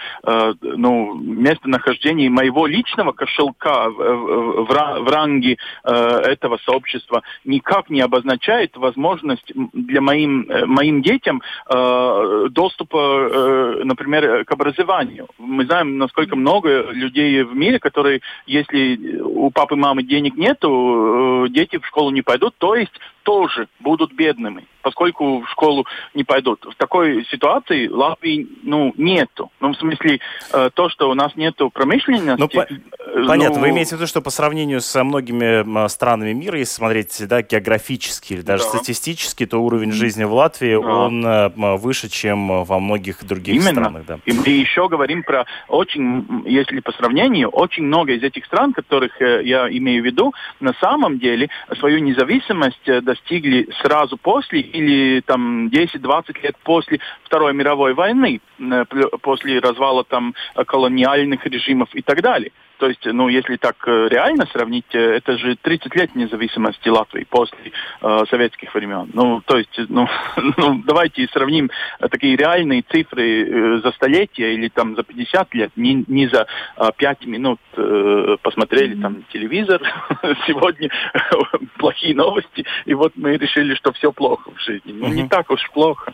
ну, 0.63 1.15
местонахождение 1.15 2.31
моего 2.31 2.67
личного 2.67 3.13
кошелька 3.13 3.91
в, 3.91 3.95
в, 3.95 4.67
в 4.69 5.09
ранге 5.09 5.57
э, 5.85 5.93
этого 5.93 6.59
сообщества 6.65 7.23
никак 7.45 7.91
не 7.91 8.01
обозначает 8.01 8.77
возможность 8.77 9.53
для 9.73 10.01
моим, 10.01 10.47
э, 10.49 10.67
моим 10.67 11.03
детям 11.03 11.18
э, 11.27 12.47
доступа, 12.51 12.99
э, 12.99 13.81
например, 13.85 14.45
к 14.45 14.53
образованию. 14.53 15.29
Мы 15.39 15.65
знаем, 15.65 15.99
насколько 15.99 16.37
много 16.37 16.91
людей 16.91 17.43
в 17.43 17.55
мире, 17.55 17.79
которые, 17.79 18.21
если 18.47 19.21
у 19.21 19.51
папы 19.51 19.75
и 19.75 19.79
мамы 19.79 20.03
денег 20.03 20.37
нету, 20.37 21.47
э, 21.47 21.49
дети 21.51 21.79
в 21.79 21.87
школу 21.87 22.11
не 22.11 22.23
пойдут, 22.23 22.55
то 22.59 22.75
есть 22.75 22.93
тоже 23.23 23.69
будут 23.81 24.13
бедными, 24.13 24.65
поскольку 24.89 25.41
в 25.41 25.51
школу 25.51 25.87
не 26.15 26.25
пойдут. 26.25 26.65
В 26.65 26.75
такой 26.77 27.27
ситуации 27.27 27.89
Латвии 27.89 28.49
ну, 28.63 28.95
нету. 28.97 29.51
Ну, 29.61 29.73
в 29.73 29.77
смысле, 29.77 30.19
э, 30.51 30.71
то, 30.73 30.89
что 30.89 31.11
у 31.11 31.15
нас 31.15 31.37
нету 31.37 31.69
промышленности... 31.69 32.41
Ну, 32.41 32.49
по- 32.49 32.63
э, 32.63 33.27
понятно, 33.27 33.57
ну... 33.57 33.61
вы 33.61 33.71
имеете 33.71 33.91
в 33.91 33.99
виду, 33.99 34.07
что 34.07 34.23
по 34.23 34.31
сравнению 34.31 34.81
со 34.81 35.05
многими 35.05 35.89
странами 35.89 36.33
мира, 36.33 36.59
если 36.59 36.73
смотреть 36.73 37.23
да, 37.29 37.43
географически 37.43 38.33
или 38.33 38.41
даже 38.41 38.63
да. 38.63 38.71
статистически, 38.71 39.45
то 39.45 39.59
уровень 39.59 39.93
жизни 39.93 40.25
в 40.25 40.33
Латвии, 40.33 40.81
да. 40.81 40.89
он 40.89 41.27
э, 41.27 41.77
выше, 41.77 42.09
чем 42.09 42.65
во 42.65 42.81
многих 42.81 43.23
других 43.25 43.57
Именно. 43.57 43.71
странах. 43.71 44.07
Да. 44.07 44.19
И 44.25 44.33
мы 44.33 44.47
еще 44.47 44.89
говорим 44.89 45.23
про 45.23 45.45
очень, 45.69 46.45
если 46.47 46.81
по 46.81 46.93
сравнению, 46.93 47.51
очень 47.51 47.83
много 47.83 48.15
из 48.15 48.23
этих 48.23 48.47
стран, 48.47 48.73
которых 48.73 49.21
я 49.21 49.69
имею 49.69 50.03
в 50.03 50.07
виду, 50.07 50.33
на 50.61 50.73
самом 50.81 51.19
деле 51.19 51.51
свою 51.79 51.99
независимость 51.99 53.05
достигли 53.05 53.69
сразу 53.83 54.17
после 54.17 54.63
или 54.79 55.21
там 55.21 55.69
10-20 55.69 56.43
лет 56.43 56.57
после 56.63 57.01
Второй 57.25 57.53
мировой 57.53 57.95
войны, 57.95 58.41
э, 58.59 58.85
после 59.23 59.59
развала 59.59 60.05
там 60.05 60.35
колониальных 60.67 61.45
режимов 61.47 61.89
и 61.95 62.03
так 62.03 62.23
далее. 62.23 62.53
То 62.79 62.89
есть, 62.89 63.05
ну, 63.05 63.29
если 63.29 63.57
так 63.57 63.77
э, 63.87 64.09
реально 64.09 64.47
сравнить, 64.53 64.87
э, 64.93 65.17
это 65.17 65.37
же 65.37 65.57
30 65.57 65.95
лет 65.97 66.15
независимости 66.15 66.89
Латвии 66.89 67.27
после 67.29 67.73
э, 68.01 68.25
советских 68.31 68.73
времен. 68.75 69.11
Ну, 69.13 69.43
то 69.45 69.59
есть, 69.59 69.77
ну, 69.89 70.09
ну 70.57 70.83
давайте 70.85 71.27
сравним 71.33 71.71
э, 71.99 72.09
такие 72.09 72.37
реальные 72.37 72.85
цифры 72.89 73.81
за 73.83 73.91
столетие 73.93 74.55
или 74.55 74.69
там 74.69 74.95
за 74.95 75.03
50 75.03 75.55
лет, 75.55 75.73
не, 75.77 76.05
не 76.07 76.29
за 76.29 76.47
э, 76.77 76.89
5 76.97 77.27
минут 77.27 77.59
э, 77.77 78.37
посмотрели 78.43 78.97
mm-hmm. 78.97 79.03
там 79.03 79.25
телевизор, 79.33 79.81
сегодня 80.47 80.91
плохие 81.79 82.15
новости, 82.15 82.65
и 82.87 82.95
вот 82.95 83.13
мы 83.17 83.37
решили, 83.37 83.75
что 83.75 83.93
все 83.93 84.13
плохо 84.13 84.51
в 84.55 84.61
жизни. 84.61 84.93
Ну, 84.93 85.09
mm-hmm. 85.09 85.15
не 85.15 85.29
так 85.29 85.51
уж 85.51 85.69
плохо. 85.73 86.13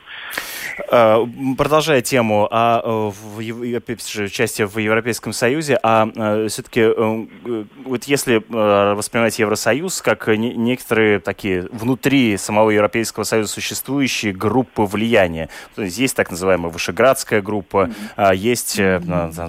Продолжая 0.88 2.00
тему 2.00 2.48
о 2.50 3.10
в, 3.10 3.38
участии 3.38 4.62
в 4.62 4.78
Европейском 4.78 5.32
Союзе, 5.32 5.78
а 5.82 6.48
все-таки, 6.54 6.80
э, 6.80 7.26
э, 7.46 7.64
вот 7.84 8.04
если 8.04 8.36
э, 8.36 8.94
воспринимать 8.94 9.38
Евросоюз 9.38 10.00
как 10.02 10.28
некоторые 10.28 11.18
такие 11.18 11.62
внутри 11.72 12.36
самого 12.36 12.70
Европейского 12.70 13.24
Союза 13.24 13.52
существующие 13.52 14.32
группы 14.32 14.82
влияния, 14.82 15.48
то 15.74 15.82
есть 15.82 15.98
есть 15.98 16.14
так 16.14 16.30
называемая 16.30 16.70
Вышеградская 16.70 17.42
группа, 17.42 17.90
mm-hmm. 18.16 18.36
есть, 18.36 18.80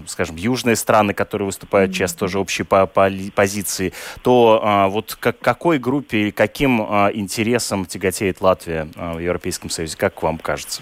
скажем, 0.08 0.36
южные 0.36 0.76
страны, 0.76 1.14
которые 1.14 1.46
выступают 1.46 1.92
mm-hmm. 1.92 1.96
часто 1.96 2.20
тоже 2.20 2.40
общей 2.40 2.64
по, 2.64 2.88
по 2.88 3.12
позиции, 3.36 3.94
то 4.24 4.88
вот 4.90 5.16
к 5.20 5.34
какой 5.34 5.78
группе 5.78 6.30
и 6.30 6.32
каким 6.32 6.82
интересам 6.82 7.86
тяготеет 7.86 8.42
Латвия 8.42 8.88
в 8.96 9.20
Европейском 9.20 9.70
Союзе, 9.70 9.96
как 9.98 10.24
вам 10.24 10.40
кажется? 10.40 10.82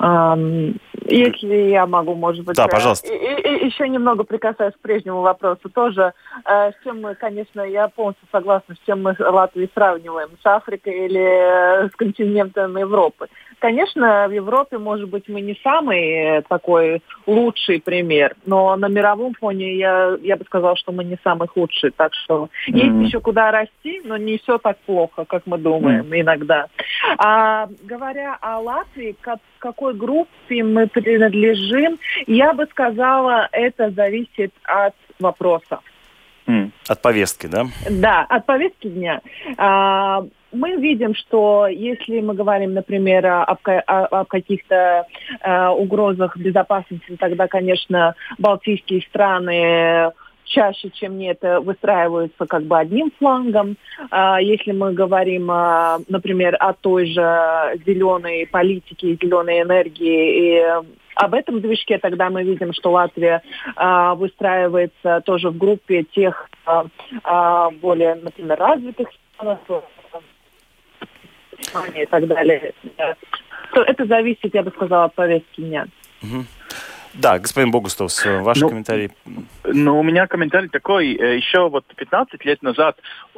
Если 0.00 1.70
я 1.70 1.86
могу, 1.86 2.14
может 2.14 2.44
быть... 2.44 2.56
Да, 2.56 2.68
пожалуйста. 2.68 3.12
И, 3.12 3.16
и, 3.16 3.66
еще 3.66 3.88
немного 3.88 4.24
прикасаясь 4.24 4.74
к 4.74 4.78
прежнему 4.78 5.20
вопросу, 5.22 5.68
тоже, 5.68 6.12
э, 6.44 6.70
с 6.70 6.74
чем 6.84 7.02
мы, 7.02 7.14
конечно, 7.14 7.62
я 7.62 7.88
полностью 7.88 8.26
согласна, 8.30 8.74
с 8.74 8.86
чем 8.86 9.02
мы 9.02 9.16
Латвию 9.18 9.68
сравниваем, 9.74 10.30
с 10.42 10.46
Африкой 10.46 11.06
или 11.06 11.88
с 11.88 11.96
континентом 11.96 12.76
Европы. 12.76 13.28
Конечно, 13.58 14.26
в 14.26 14.32
Европе, 14.32 14.78
может 14.78 15.10
быть, 15.10 15.28
мы 15.28 15.42
не 15.42 15.58
самый 15.62 16.42
такой 16.48 17.02
лучший 17.26 17.80
пример, 17.80 18.34
но 18.46 18.74
на 18.76 18.88
мировом 18.88 19.34
фоне 19.34 19.76
я, 19.76 20.16
я 20.22 20.36
бы 20.36 20.44
сказала, 20.44 20.76
что 20.76 20.92
мы 20.92 21.04
не 21.04 21.18
самый 21.22 21.46
худший. 21.46 21.90
Так 21.90 22.14
что 22.14 22.48
mm-hmm. 22.68 22.76
есть 22.76 23.08
еще 23.08 23.20
куда 23.20 23.50
расти, 23.50 24.00
но 24.04 24.16
не 24.16 24.38
все 24.38 24.56
так 24.58 24.78
плохо, 24.86 25.24
как 25.26 25.42
мы 25.46 25.58
думаем 25.58 26.06
mm-hmm. 26.06 26.20
иногда. 26.20 26.66
А, 27.18 27.68
говоря 27.82 28.38
о 28.40 28.60
Латвии, 28.60 29.14
к 29.20 29.38
какой 29.60 29.94
группе 29.94 30.64
мы 30.64 30.88
принадлежим, 30.88 31.98
я 32.26 32.52
бы 32.52 32.66
сказала, 32.66 33.48
это 33.52 33.90
зависит 33.90 34.52
от 34.64 34.94
вопроса. 35.20 35.80
От 36.88 37.02
повестки, 37.02 37.46
да? 37.46 37.66
Да, 37.88 38.26
от 38.28 38.44
повестки 38.46 38.88
дня. 38.88 39.20
А, 39.56 40.24
мы 40.50 40.76
видим, 40.76 41.14
что 41.14 41.68
если 41.68 42.20
мы 42.20 42.34
говорим, 42.34 42.74
например, 42.74 43.24
об, 43.26 43.58
о, 43.64 44.24
каких-то 44.24 45.06
э, 45.40 45.68
угрозах 45.68 46.36
безопасности, 46.36 47.16
тогда, 47.20 47.46
конечно, 47.46 48.16
балтийские 48.38 49.02
страны 49.02 50.10
чаще, 50.50 50.90
чем 50.90 51.18
нет, 51.18 51.38
выстраиваются 51.62 52.46
как 52.46 52.64
бы 52.64 52.78
одним 52.78 53.10
флангом. 53.18 53.76
А 54.10 54.40
если 54.40 54.72
мы 54.72 54.92
говорим, 54.92 55.46
например, 55.46 56.56
о 56.58 56.74
той 56.74 57.06
же 57.06 57.80
зеленой 57.86 58.46
политике, 58.46 59.16
зеленой 59.20 59.62
энергии 59.62 60.58
и 60.58 61.00
об 61.20 61.34
этом 61.34 61.60
движке 61.60 61.98
тогда 61.98 62.30
мы 62.30 62.42
видим, 62.44 62.72
что 62.72 62.92
Латвия 62.92 63.42
а, 63.76 64.14
выстраивается 64.14 65.20
тоже 65.24 65.50
в 65.50 65.58
группе 65.58 66.04
тех 66.04 66.48
а, 66.64 66.86
а, 67.24 67.70
более, 67.70 68.14
например, 68.14 68.58
развитых 68.58 69.08
странах 69.34 69.58
и 71.94 72.06
так 72.06 72.26
далее. 72.26 72.72
То 73.74 73.82
это 73.82 74.06
зависит, 74.06 74.54
я 74.54 74.62
бы 74.62 74.70
сказала, 74.70 75.04
от 75.04 75.14
повестки 75.14 75.60
дня. 75.60 75.86
Угу. 76.22 76.44
Да, 77.14 77.38
господин 77.38 77.70
Богустов, 77.70 78.12
ваш 78.24 78.58
ну, 78.58 78.68
комментарий. 78.68 79.10
Ну, 79.64 79.98
у 79.98 80.02
меня 80.02 80.26
комментарий 80.26 80.68
такой. 80.68 81.14
Э, 81.14 81.36
Еще 81.36 81.68
вот 81.68 81.84
15 81.96 82.44
лет 82.44 82.62
назад 82.62 82.96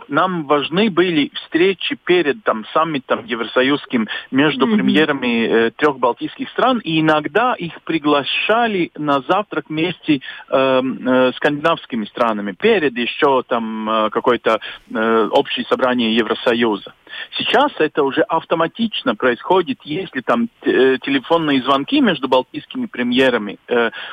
нам 0.09 0.45
важны 0.45 0.91
были 0.91 1.31
встречи 1.35 1.97
перед 2.05 2.43
там, 2.45 2.65
саммитом 2.73 3.25
Евросоюзским 3.25 4.09
между 4.31 4.67
mm-hmm. 4.67 4.75
премьерами 4.75 5.47
э, 5.47 5.71
трех 5.71 5.99
балтийских 5.99 6.51
стран, 6.51 6.79
и 6.79 7.01
иногда 7.01 7.55
их 7.55 7.81
приглашали 7.83 8.91
на 8.97 9.21
завтрак 9.23 9.67
вместе 9.69 10.17
э, 10.17 10.21
э, 10.51 11.33
скандинавскими 11.37 12.05
странами, 12.07 12.53
перед 12.53 12.97
еще 12.97 13.43
там 13.47 13.89
э, 13.89 14.11
какое-то 14.11 14.61
э, 14.91 15.29
общее 15.33 15.65
собрание 15.67 16.15
Евросоюза. 16.15 16.93
Сейчас 17.37 17.73
это 17.79 18.03
уже 18.05 18.23
автоматично 18.23 19.15
происходит, 19.15 19.79
если 19.85 20.21
там 20.21 20.49
э, 20.63 20.99
телефонные 21.03 21.63
звонки 21.63 22.01
между 22.01 22.29
балтийскими 22.29 22.87
премьерами, 22.87 23.59
э, 23.62 23.62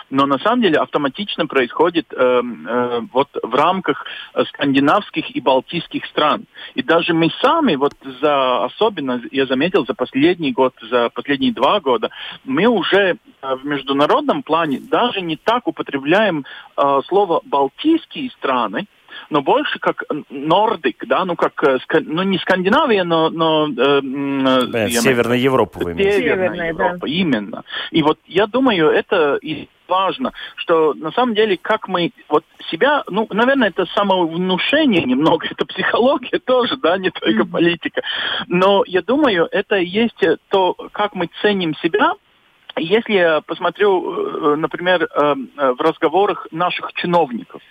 но 0.09 0.25
на 0.25 0.38
самом 0.39 0.62
деле 0.62 0.77
автоматично 0.77 1.47
происходит 1.47 2.13
э, 2.13 2.15
э, 2.17 3.01
вот 3.12 3.29
в 3.41 3.55
рамках 3.55 4.05
скандинавских 4.49 5.35
и 5.35 5.41
балтийских 5.41 6.05
стран. 6.05 6.45
И 6.75 6.83
даже 6.83 7.13
мы 7.13 7.29
сами, 7.41 7.75
вот 7.75 7.93
за 8.21 8.65
особенно, 8.65 9.21
я 9.31 9.45
заметил, 9.45 9.85
за 9.85 9.93
последний 9.93 10.51
год, 10.51 10.73
за 10.81 11.09
последние 11.09 11.53
два 11.53 11.79
года, 11.79 12.09
мы 12.45 12.67
уже 12.67 13.17
в 13.41 13.65
международном 13.65 14.43
плане 14.43 14.79
даже 14.79 15.21
не 15.21 15.35
так 15.35 15.67
употребляем 15.67 16.45
э, 16.77 17.01
слово 17.07 17.41
«балтийские 17.45 18.29
страны», 18.31 18.88
но 19.30 19.41
больше 19.41 19.80
как 19.80 20.04
Нордик, 20.30 21.06
да, 21.08 21.26
ну 21.26 21.36
как, 21.36 21.63
э, 21.63 21.78
ну 22.02 22.24
не 22.24 22.38
Скандинавия, 22.39 23.04
но... 23.04 23.30
но 23.30 23.67
э, 23.67 24.02
э, 24.02 24.89
Северная 24.89 25.38
Европа 25.38 25.80
вы 25.80 25.91
имеете. 25.93 26.19
Северная 26.19 26.69
Европа, 26.69 27.00
да. 27.02 27.08
именно. 27.08 27.63
И 27.91 28.02
вот 28.02 28.19
я 28.26 28.48
думаю, 28.48 28.89
это 28.89 29.38
и 29.41 29.67
важно, 29.88 30.34
что 30.56 30.93
на 30.93 31.12
самом 31.12 31.36
деле, 31.36 31.58
как 31.58 31.88
мы 31.88 32.12
вот 32.28 32.45
себя, 32.69 33.04
ну, 33.10 33.28
наверное, 33.32 33.69
это 33.69 33.86
самовнушение 33.88 35.04
немного, 35.04 35.48
это 35.52 35.65
психология 35.65 36.39
тоже, 36.39 36.78
да, 36.78 36.98
не 36.98 37.10
только 37.10 37.45
политика. 37.45 38.02
Но 38.48 38.84
я 38.86 39.02
думаю, 39.02 39.48
это 39.52 39.78
есть 39.78 40.24
то, 40.50 40.76
как 40.91 41.15
мы 41.15 41.30
ценим 41.41 41.76
себя, 41.76 42.13
если 42.78 43.13
я 43.13 43.41
посмотрю, 43.41 44.54
э, 44.54 44.56
например, 44.56 45.10
в 45.12 45.82
разговорах 45.82 46.48
наших 46.52 46.93
чиновников, 46.93 47.62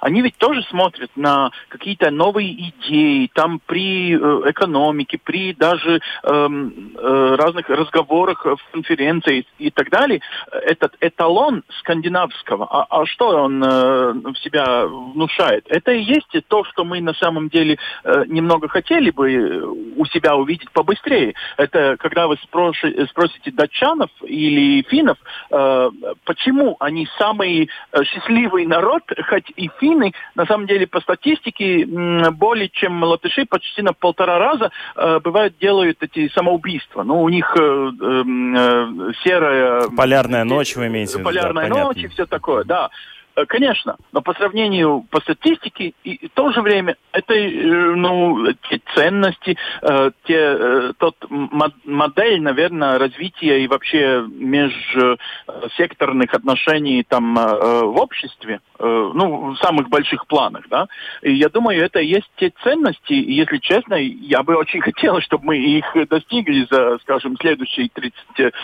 они 0.00 0.22
ведь 0.22 0.36
тоже 0.36 0.62
смотрят 0.64 1.10
на 1.16 1.50
какие-то 1.68 2.10
новые 2.10 2.70
идеи, 2.70 3.30
там 3.34 3.60
при 3.64 4.14
э, 4.14 4.50
экономике, 4.50 5.18
при 5.22 5.54
даже 5.54 6.00
эм, 6.24 6.92
э, 6.96 7.36
разных 7.36 7.68
разговорах 7.68 8.44
в 8.44 8.60
конференции 8.72 9.46
и 9.58 9.70
так 9.70 9.90
далее, 9.90 10.20
этот 10.50 10.96
эталон 11.00 11.62
скандинавского, 11.80 12.66
а, 12.70 12.86
а 12.88 13.06
что 13.06 13.28
он 13.28 13.62
э, 13.62 14.12
в 14.12 14.36
себя 14.42 14.86
внушает? 14.86 15.66
Это 15.68 15.92
и 15.92 16.02
есть 16.02 16.28
то, 16.48 16.64
что 16.64 16.84
мы 16.84 17.00
на 17.00 17.14
самом 17.14 17.48
деле 17.48 17.78
э, 18.04 18.24
немного 18.26 18.68
хотели 18.68 19.10
бы 19.10 19.62
у 19.96 20.04
себя 20.06 20.36
увидеть 20.36 20.70
побыстрее. 20.72 21.34
Это 21.56 21.96
когда 21.98 22.26
вы 22.26 22.36
спроси, 22.42 23.06
спросите 23.10 23.50
датчанов 23.50 24.10
или 24.22 24.82
финнов, 24.88 25.18
э, 25.50 25.90
почему 26.24 26.76
они 26.80 27.08
самый 27.18 27.68
э, 27.92 28.04
счастливый 28.04 28.66
народ, 28.66 29.02
хоть 29.28 29.50
и 29.56 29.68
финны, 29.78 30.12
на 30.34 30.46
самом 30.46 30.66
деле 30.66 30.86
по 30.86 31.00
статистике 31.00 31.86
более 32.32 32.68
чем 32.68 33.02
латыши 33.02 33.46
почти 33.46 33.82
на 33.82 33.92
полтора 33.92 34.38
раза 34.38 34.70
э, 34.96 35.20
бывают 35.20 35.56
делают 35.58 36.02
эти 36.02 36.28
самоубийства. 36.28 37.02
Ну, 37.02 37.22
у 37.22 37.28
них 37.28 37.54
э, 37.58 37.62
эм, 37.62 38.56
э, 38.56 39.12
серая... 39.24 39.88
Полярная 39.96 40.44
ночь, 40.44 40.76
вы 40.76 40.86
имеете 40.86 41.14
в 41.14 41.16
виду? 41.16 41.24
Полярная 41.24 41.68
да, 41.68 41.84
ночь 41.84 41.98
и 41.98 42.08
все 42.08 42.26
такое, 42.26 42.64
да. 42.64 42.90
Э, 43.34 43.46
конечно, 43.46 43.96
но 44.12 44.20
по 44.20 44.34
сравнению 44.34 45.06
по 45.10 45.18
статистике 45.20 45.94
и, 46.04 46.12
и 46.12 46.28
в 46.28 46.32
то 46.32 46.52
же 46.52 46.60
время 46.60 46.96
это 47.12 47.32
э, 47.34 47.94
ну 47.94 48.52
те 48.68 48.80
ценности, 48.94 49.56
э, 49.80 50.10
те 50.24 50.92
тот 50.98 51.16
модель, 51.30 52.42
наверное, 52.42 52.98
развития 52.98 53.64
и 53.64 53.68
вообще 53.68 54.26
межсекторных 54.28 56.34
отношений 56.34 57.04
там 57.08 57.34
в 57.34 57.98
обществе, 57.98 58.60
ну 58.82 59.52
в 59.52 59.56
самых 59.58 59.88
больших 59.88 60.26
планах, 60.26 60.64
да. 60.68 60.86
И 61.22 61.32
я 61.34 61.48
думаю, 61.48 61.84
это 61.84 62.00
и 62.00 62.06
есть 62.06 62.30
те 62.36 62.52
ценности. 62.62 63.12
И 63.12 63.32
если 63.32 63.58
честно, 63.58 63.94
я 63.94 64.42
бы 64.42 64.56
очень 64.56 64.80
хотел, 64.82 65.20
чтобы 65.20 65.46
мы 65.46 65.58
их 65.58 65.84
достигли 66.08 66.66
за, 66.70 66.98
скажем, 67.02 67.36
следующие 67.38 67.88
30 67.92 68.54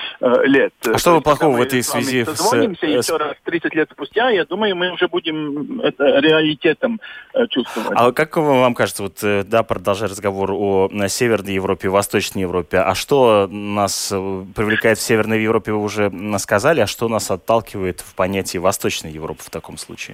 лет. 0.45 0.73
А 0.87 0.99
что 0.99 1.21
плохого 1.21 1.57
в 1.57 1.61
этой 1.61 1.83
связи? 1.83 2.25
Созвонимся 2.25 2.87
с... 2.87 3.07
еще 3.07 3.17
раз 3.17 3.35
30 3.45 3.75
лет 3.75 3.91
спустя, 3.93 4.31
я 4.31 4.45
думаю 4.45 4.77
мы 4.79 4.93
уже 4.93 5.09
будем 5.09 5.81
это 5.81 6.05
реалитетом 6.21 7.01
э, 7.35 7.47
чувствовать. 7.49 7.93
А 7.95 8.13
как 8.13 8.37
вам 8.37 8.75
кажется, 8.75 9.03
вот, 9.03 9.23
э, 9.23 9.45
да, 9.45 9.63
продолжая 9.63 10.09
разговор 10.09 10.53
о 10.53 10.89
Северной 11.09 11.55
Европе, 11.55 11.89
Восточной 11.89 12.43
Европе, 12.43 12.79
а 12.79 12.95
что 12.95 13.49
нас 13.51 14.11
э, 14.13 14.45
привлекает 14.55 14.99
в 14.99 15.03
Северной 15.03 15.43
Европе, 15.43 15.73
вы 15.73 15.83
уже 15.83 16.13
сказали, 16.39 16.81
а 16.81 16.87
что 16.87 17.09
нас 17.09 17.31
отталкивает 17.31 18.01
в 18.01 18.15
понятии 18.15 18.59
Восточной 18.59 19.13
Европы 19.13 19.43
в 19.43 19.51
таком 19.51 19.77
случае? 19.77 20.08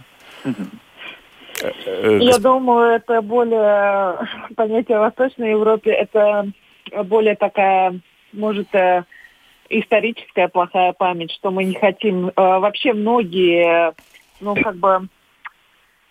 Я 2.03 2.39
думаю, 2.39 2.97
это 2.97 3.23
более 3.23 4.19
понятие 4.57 4.99
Восточной 4.99 5.51
Европе, 5.51 5.93
это 5.93 6.51
более 7.05 7.37
такая, 7.37 8.01
может, 8.33 8.69
историческая 9.69 10.49
плохая 10.49 10.93
память, 10.93 11.31
что 11.33 11.51
мы 11.51 11.65
не 11.65 11.75
хотим. 11.75 12.31
Вообще 12.37 12.93
многие 12.93 13.95
ну, 14.41 14.55
как 14.57 14.77
бы 14.77 15.09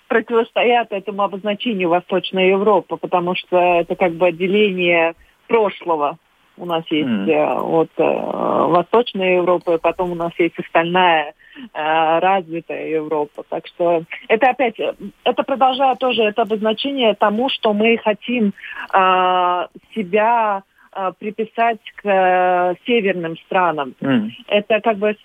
противостоят 0.08 0.92
этому 0.92 1.24
обозначению 1.24 1.90
Восточная 1.90 2.48
Европа, 2.48 2.98
потому 2.98 3.36
что 3.36 3.58
это 3.58 3.96
как 3.96 4.14
бы 4.14 4.28
отделение 4.28 5.16
прошлого. 5.48 6.18
У 6.58 6.66
нас 6.66 6.84
есть 6.90 7.08
mm. 7.08 7.60
вот 7.62 7.90
Восточная 7.98 9.38
Европа, 9.38 9.76
и 9.76 9.80
потом 9.80 10.12
у 10.12 10.16
нас 10.16 10.32
есть 10.38 10.58
остальная 10.60 11.34
э, 11.74 12.20
развитая 12.20 12.88
Европа. 12.90 13.44
Так 13.50 13.68
что 13.68 14.04
это 14.28 14.50
опять, 14.50 14.76
это 14.80 15.44
продолжает 15.44 16.00
тоже 16.00 16.24
это 16.24 16.44
обозначение 16.44 17.16
тому, 17.16 17.50
что 17.50 17.74
мы 17.74 17.98
хотим 17.98 18.54
э, 18.94 19.68
себя 19.96 20.64
э, 20.96 21.12
приписать 21.18 21.80
к 21.96 22.06
э, 22.06 22.76
северным 22.86 23.38
странам. 23.38 23.96
Mm. 24.00 24.30
Это 24.48 24.80
как 24.82 24.98
бы 24.98 25.16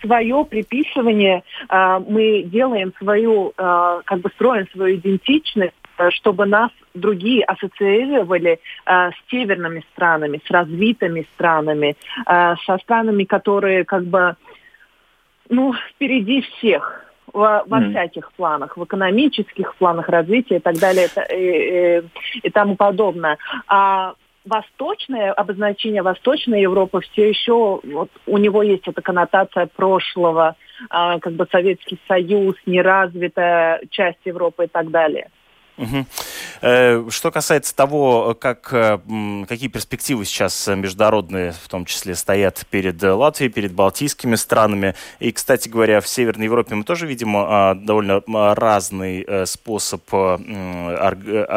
свое 0.00 0.44
приписывание, 0.44 1.42
э, 1.68 2.00
мы 2.08 2.42
делаем 2.44 2.92
свою, 2.98 3.52
э, 3.56 4.00
как 4.04 4.20
бы 4.20 4.30
строим 4.30 4.66
свою 4.72 4.96
идентичность, 4.96 5.74
чтобы 6.10 6.46
нас 6.46 6.70
другие 6.94 7.44
ассоциировали 7.44 8.60
э, 8.86 9.10
с 9.10 9.30
северными 9.30 9.84
странами, 9.92 10.40
с 10.46 10.50
развитыми 10.50 11.26
странами, 11.34 11.96
э, 12.26 12.54
со 12.64 12.78
странами, 12.78 13.24
которые 13.24 13.84
как 13.84 14.04
бы 14.04 14.36
ну, 15.48 15.74
впереди 15.90 16.42
всех 16.42 17.04
во, 17.32 17.64
во 17.66 17.80
mm. 17.80 17.90
всяких 17.90 18.32
планах, 18.32 18.76
в 18.76 18.84
экономических 18.84 19.74
планах 19.76 20.08
развития 20.08 20.56
и 20.56 20.60
так 20.60 20.76
далее 20.78 21.08
и, 21.30 22.02
и, 22.42 22.46
и 22.46 22.50
тому 22.50 22.76
подобное. 22.76 23.38
А 23.66 24.14
восточное 24.44 25.32
обозначение 25.32 26.02
Восточной 26.02 26.62
Европы 26.62 27.00
все 27.00 27.28
еще 27.28 27.80
вот, 27.82 28.10
у 28.26 28.38
него 28.38 28.62
есть 28.62 28.86
эта 28.86 29.02
коннотация 29.02 29.66
прошлого, 29.66 30.56
э, 30.80 31.18
как 31.20 31.32
бы 31.32 31.46
Советский 31.50 31.98
Союз, 32.06 32.54
неразвитая 32.66 33.80
часть 33.90 34.20
Европы 34.24 34.64
и 34.64 34.68
так 34.68 34.90
далее. 34.90 35.30
Угу. 35.78 36.06
Что 36.64 37.30
касается 37.30 37.76
того, 37.76 38.34
как, 38.40 38.72
э, 38.72 38.98
какие 39.46 39.68
перспективы 39.68 40.24
сейчас 40.24 40.66
международные, 40.66 41.52
в 41.52 41.68
том 41.68 41.84
числе, 41.84 42.14
стоят 42.14 42.64
перед 42.70 43.02
Латвией, 43.02 43.52
перед 43.52 43.72
балтийскими 43.72 44.34
странами. 44.36 44.94
И, 45.18 45.30
кстати 45.30 45.68
говоря, 45.68 46.00
в 46.00 46.08
Северной 46.08 46.46
Европе 46.46 46.74
мы 46.74 46.84
тоже 46.84 47.06
видим 47.06 47.36
а, 47.36 47.74
довольно 47.74 48.22
разный 48.54 49.26
э, 49.26 49.44
способ 49.44 50.02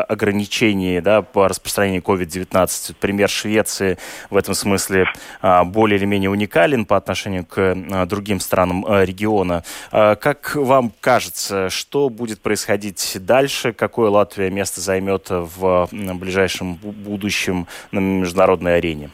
ограничений 0.10 1.00
да, 1.00 1.22
по 1.22 1.48
распространению 1.48 2.02
COVID-19. 2.02 2.96
Пример 3.00 3.30
Швеции 3.30 3.98
в 4.30 4.36
этом 4.36 4.56
смысле 4.56 5.06
а, 5.42 5.64
более 5.64 6.00
или 6.00 6.06
менее 6.06 6.32
уникален 6.32 6.86
по 6.86 6.98
отношению 6.98 7.46
к 7.46 8.06
другим 8.08 8.42
странам 8.42 8.86
региона. 9.04 9.64
Как 9.92 10.56
вам 10.56 10.92
кажется, 11.00 11.70
что 11.70 12.10
будет 12.10 12.42
происходить 12.42 13.18
дальше? 13.22 13.72
Какое 13.72 14.10
Латвия 14.10 14.50
место 14.50 14.82
займет 14.98 15.30
в 15.30 15.88
ближайшем 15.92 16.76
будущем 16.76 17.68
на 17.92 18.00
международной 18.00 18.78
арене? 18.78 19.10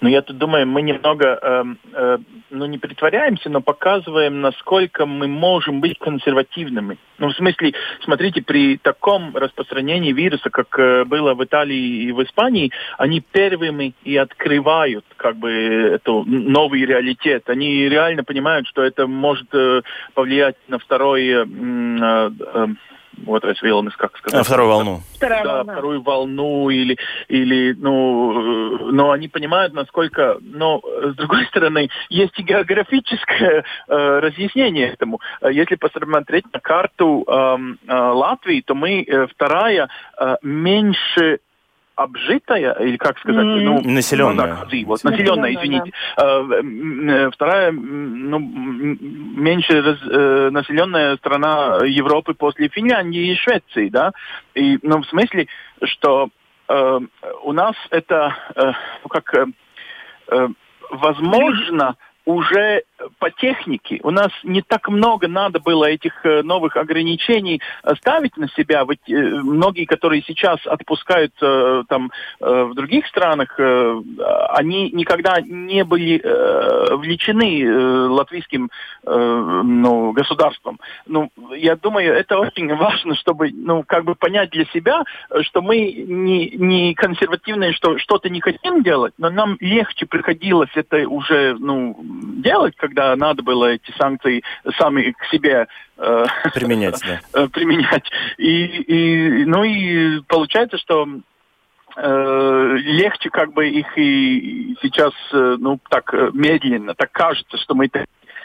Ну, 0.00 0.08
я 0.08 0.22
тут 0.22 0.38
думаю, 0.38 0.66
мы 0.66 0.82
немного, 0.82 1.38
э, 1.40 1.64
э, 1.92 2.18
ну, 2.50 2.66
не 2.66 2.78
притворяемся, 2.78 3.50
но 3.50 3.60
показываем, 3.60 4.40
насколько 4.40 5.04
мы 5.06 5.28
можем 5.28 5.80
быть 5.80 5.98
консервативными. 5.98 6.96
Ну, 7.18 7.28
в 7.28 7.36
смысле, 7.36 7.74
смотрите, 8.02 8.42
при 8.42 8.78
таком 8.78 9.36
распространении 9.36 10.12
вируса, 10.12 10.48
как 10.50 10.78
э, 10.78 11.04
было 11.04 11.34
в 11.34 11.44
Италии 11.44 12.04
и 12.04 12.12
в 12.12 12.22
Испании, 12.22 12.72
они 12.98 13.20
первыми 13.20 13.94
и 14.02 14.16
открывают, 14.16 15.04
как 15.16 15.36
бы, 15.36 15.50
эту 15.50 16.24
новый 16.24 16.84
реалитет. 16.84 17.48
Они 17.50 17.88
реально 17.88 18.24
понимают, 18.24 18.66
что 18.68 18.82
это 18.82 19.06
может 19.06 19.54
э, 19.54 19.82
повлиять 20.14 20.56
на 20.68 20.78
второй... 20.78 21.28
Э, 21.28 21.44
э, 21.44 22.66
вот 23.18 23.44
Вилнес, 23.62 23.94
как 23.96 24.16
сказать. 24.16 24.40
А, 24.40 24.44
вторую 24.44 24.68
волну. 24.68 25.00
Вторая 25.14 25.44
да, 25.44 25.56
волна. 25.58 25.72
вторую 25.72 26.02
волну 26.02 26.70
или, 26.70 26.98
или, 27.28 27.74
ну, 27.78 28.90
но 28.92 29.10
они 29.10 29.28
понимают, 29.28 29.72
насколько, 29.72 30.38
но 30.40 30.80
с 30.80 31.14
другой 31.14 31.46
стороны, 31.46 31.90
есть 32.08 32.38
и 32.38 32.42
географическое 32.42 33.64
э, 33.88 34.18
разъяснение 34.20 34.88
этому. 34.88 35.20
Если 35.42 35.76
посмотреть 35.76 36.44
на 36.52 36.60
карту 36.60 37.24
э, 37.26 37.56
э, 37.86 37.94
Латвии, 37.94 38.62
то 38.62 38.74
мы 38.74 39.02
э, 39.02 39.26
вторая 39.26 39.88
э, 40.18 40.36
меньше 40.42 41.40
обжитая, 42.02 42.72
или 42.80 42.96
как 42.96 43.18
сказать, 43.18 43.44
mm. 43.44 43.60
ну, 43.60 43.80
населенная. 43.82 44.58
Ну, 44.64 44.70
да, 44.70 44.86
вот, 44.86 45.04
населенная, 45.04 45.54
извините. 45.54 45.92
Да. 46.16 46.42
Э, 46.50 47.30
вторая, 47.30 47.72
ну, 47.72 48.38
меньше 48.38 49.82
раз, 49.82 49.98
э, 50.02 50.50
населенная 50.50 51.16
страна 51.16 51.80
Европы 51.84 52.34
после 52.34 52.68
Финляндии 52.68 53.32
и 53.32 53.36
Швеции, 53.36 53.88
да. 53.88 54.12
И, 54.54 54.78
ну, 54.82 55.02
в 55.02 55.06
смысле, 55.06 55.46
что 55.84 56.30
э, 56.68 57.00
у 57.42 57.52
нас 57.52 57.74
это, 57.90 58.34
э, 58.54 58.72
ну, 59.02 59.08
как, 59.08 59.34
э, 59.34 59.46
э 60.28 60.48
возможно, 60.90 61.96
уже 62.24 62.82
по 63.18 63.30
технике. 63.30 64.00
У 64.02 64.10
нас 64.10 64.30
не 64.44 64.62
так 64.62 64.88
много 64.88 65.28
надо 65.28 65.60
было 65.60 65.84
этих 65.84 66.24
э, 66.24 66.42
новых 66.42 66.76
ограничений 66.76 67.60
э, 67.82 67.94
ставить 67.96 68.36
на 68.36 68.48
себя. 68.48 68.84
Ведь 68.88 69.08
э, 69.08 69.40
многие, 69.42 69.84
которые 69.84 70.22
сейчас 70.22 70.58
отпускают 70.66 71.34
там 71.40 72.10
в 72.40 72.74
других 72.74 73.06
странах, 73.06 73.58
они 73.58 74.90
никогда 74.90 75.40
не 75.40 75.84
были 75.84 76.20
влечены 76.94 78.08
латвийским 78.08 78.70
ну, 79.04 80.12
государством. 80.12 80.78
Ну, 81.06 81.30
я 81.56 81.76
думаю, 81.76 82.14
это 82.14 82.38
очень 82.38 82.74
важно, 82.76 83.14
чтобы 83.14 83.50
ну, 83.52 83.84
как 83.86 84.04
бы 84.04 84.14
понять 84.14 84.50
для 84.50 84.64
себя, 84.66 85.02
что 85.42 85.62
мы 85.62 85.92
не, 85.92 86.50
не 86.50 86.94
консервативные, 86.94 87.72
что 87.72 87.98
что-то 87.98 88.28
не 88.28 88.40
хотим 88.40 88.82
делать, 88.82 89.14
но 89.18 89.30
нам 89.30 89.56
легче 89.60 90.06
приходилось 90.06 90.70
это 90.74 91.08
уже 91.08 91.56
ну, 91.58 91.96
делать, 92.02 92.74
как 92.76 92.89
когда 92.90 93.14
надо 93.16 93.42
было 93.42 93.66
эти 93.66 93.90
санкции 93.96 94.42
сами 94.76 95.12
к 95.12 95.24
себе 95.26 95.68
э, 95.96 96.24
применять, 96.54 97.00
да. 97.32 97.46
применять. 97.52 98.10
И, 98.36 98.64
и, 98.64 99.44
ну 99.44 99.62
и 99.62 100.20
получается, 100.22 100.76
что 100.78 101.06
э, 101.96 102.76
легче 102.78 103.30
как 103.30 103.52
бы 103.52 103.68
их 103.68 103.96
и 103.96 104.76
сейчас, 104.82 105.12
э, 105.32 105.56
ну, 105.58 105.78
так 105.88 106.12
медленно, 106.34 106.94
так 106.94 107.12
кажется, 107.12 107.56
что 107.58 107.74
мы 107.74 107.88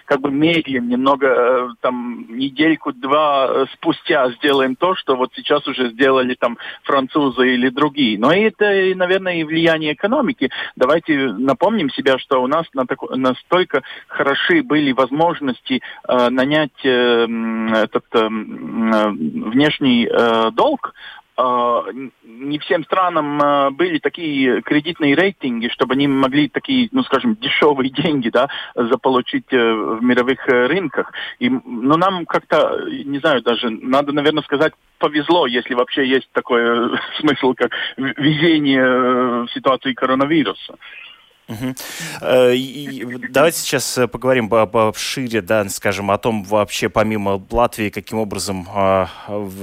как 0.05 0.21
бы 0.21 0.31
медлим 0.31 0.87
немного, 0.87 1.27
э, 1.27 1.67
там, 1.81 2.25
недельку-два 2.29 3.47
э, 3.49 3.65
спустя 3.73 4.31
сделаем 4.31 4.75
то, 4.75 4.95
что 4.95 5.15
вот 5.15 5.31
сейчас 5.35 5.67
уже 5.67 5.89
сделали 5.89 6.35
там 6.35 6.57
французы 6.83 7.53
или 7.53 7.69
другие. 7.69 8.17
Но 8.19 8.31
это, 8.31 8.65
наверное, 8.95 9.35
и 9.35 9.43
влияние 9.43 9.93
экономики. 9.93 10.49
Давайте 10.75 11.33
напомним 11.33 11.89
себя, 11.89 12.17
что 12.19 12.41
у 12.41 12.47
нас 12.47 12.65
на 12.73 12.85
тако, 12.85 13.15
настолько 13.15 13.81
хороши 14.07 14.61
были 14.63 14.91
возможности 14.91 15.81
э, 16.07 16.29
нанять 16.29 16.85
э, 16.85 17.27
этот 17.73 18.05
э, 18.13 18.27
внешний 18.27 20.07
э, 20.07 20.51
долг, 20.51 20.93
не 21.37 22.59
всем 22.59 22.83
странам 22.85 23.41
а, 23.41 23.69
были 23.71 23.99
такие 23.99 24.61
кредитные 24.61 25.15
рейтинги, 25.15 25.67
чтобы 25.67 25.93
они 25.93 26.07
могли 26.07 26.47
такие, 26.47 26.87
ну, 26.91 27.03
скажем, 27.03 27.35
дешевые 27.35 27.89
деньги, 28.03 28.29
да, 28.29 28.47
заполучить 28.75 29.51
э, 29.51 29.57
в 29.57 30.01
мировых 30.01 30.47
э, 30.47 30.67
рынках. 30.67 31.11
И, 31.39 31.49
ну, 31.49 31.97
нам 31.97 32.25
как-то, 32.25 32.85
не 32.89 33.19
знаю, 33.19 33.41
даже, 33.41 33.69
надо, 33.69 34.13
наверное, 34.13 34.43
сказать, 34.43 34.73
повезло, 34.97 35.45
если 35.45 35.73
вообще 35.73 36.07
есть 36.07 36.29
такой 36.31 36.61
э, 36.61 36.97
смысл, 37.19 37.53
как 37.53 37.71
везение 37.97 39.45
в 39.45 39.47
ситуации 39.53 39.93
коронавируса. 39.93 40.75
Угу. 41.47 41.75
Давайте 43.29 43.59
сейчас 43.59 43.99
э, 43.99 44.07
поговорим 44.07 44.49
шире, 44.97 45.41
да, 45.41 45.67
скажем, 45.69 46.09
о 46.09 46.17
том 46.17 46.43
вообще, 46.43 46.89
помимо 46.89 47.39
Латвии, 47.51 47.89
каким 47.89 48.17
образом 48.17 48.67
а, 48.73 49.09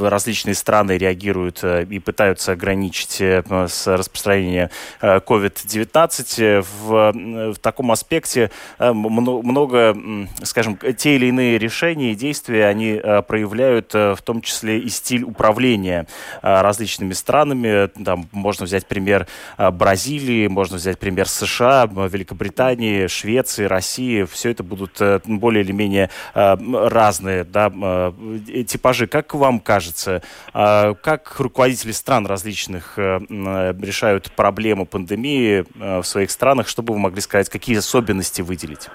различные 0.00 0.54
страны 0.54 0.92
реагируют 0.96 1.58
э, 1.64 1.84
и 1.90 1.98
пытаются 1.98 2.52
ограничить 2.52 3.20
с 3.20 3.86
распространение 3.86 4.70
COVID-19. 5.00 6.64
В, 6.82 7.52
в 7.52 7.58
таком 7.58 7.90
аспекте 7.90 8.50
много, 8.78 9.96
скажем, 10.44 10.78
те 10.96 11.16
или 11.16 11.26
иные 11.26 11.58
решения 11.58 12.12
и 12.12 12.14
действия, 12.14 12.66
они 12.66 13.00
проявляют 13.26 13.92
в 13.92 14.18
том 14.24 14.40
числе 14.40 14.78
и 14.78 14.88
стиль 14.88 15.24
управления 15.24 16.06
различными 16.42 17.12
странами. 17.12 17.88
Там 18.04 18.28
можно 18.32 18.66
взять 18.66 18.86
пример 18.86 19.26
Бразилии, 19.58 20.46
можно 20.46 20.76
взять 20.76 20.98
пример 20.98 21.28
США, 21.28 21.71
Великобритании, 21.86 23.06
Швеции, 23.06 23.64
России, 23.64 24.24
все 24.24 24.50
это 24.50 24.62
будут 24.62 25.00
э, 25.00 25.20
более 25.24 25.64
или 25.64 25.72
менее 25.72 26.10
э, 26.34 26.56
разные 26.88 27.44
да, 27.44 27.72
э, 27.74 28.64
типажи. 28.66 29.06
Как 29.06 29.34
вам 29.34 29.60
кажется, 29.60 30.22
как 30.52 31.36
руководители 31.38 31.92
стран 31.92 32.26
различных 32.26 32.96
решают 32.96 34.32
проблему 34.32 34.86
пандемии 34.86 35.64
в 35.74 36.04
своих 36.04 36.30
странах, 36.30 36.68
что 36.68 36.82
бы 36.82 36.94
вы 36.94 37.00
могли 37.00 37.20
сказать, 37.20 37.48
какие 37.48 37.78
особенности 37.78 38.42
выделить? 38.42 38.88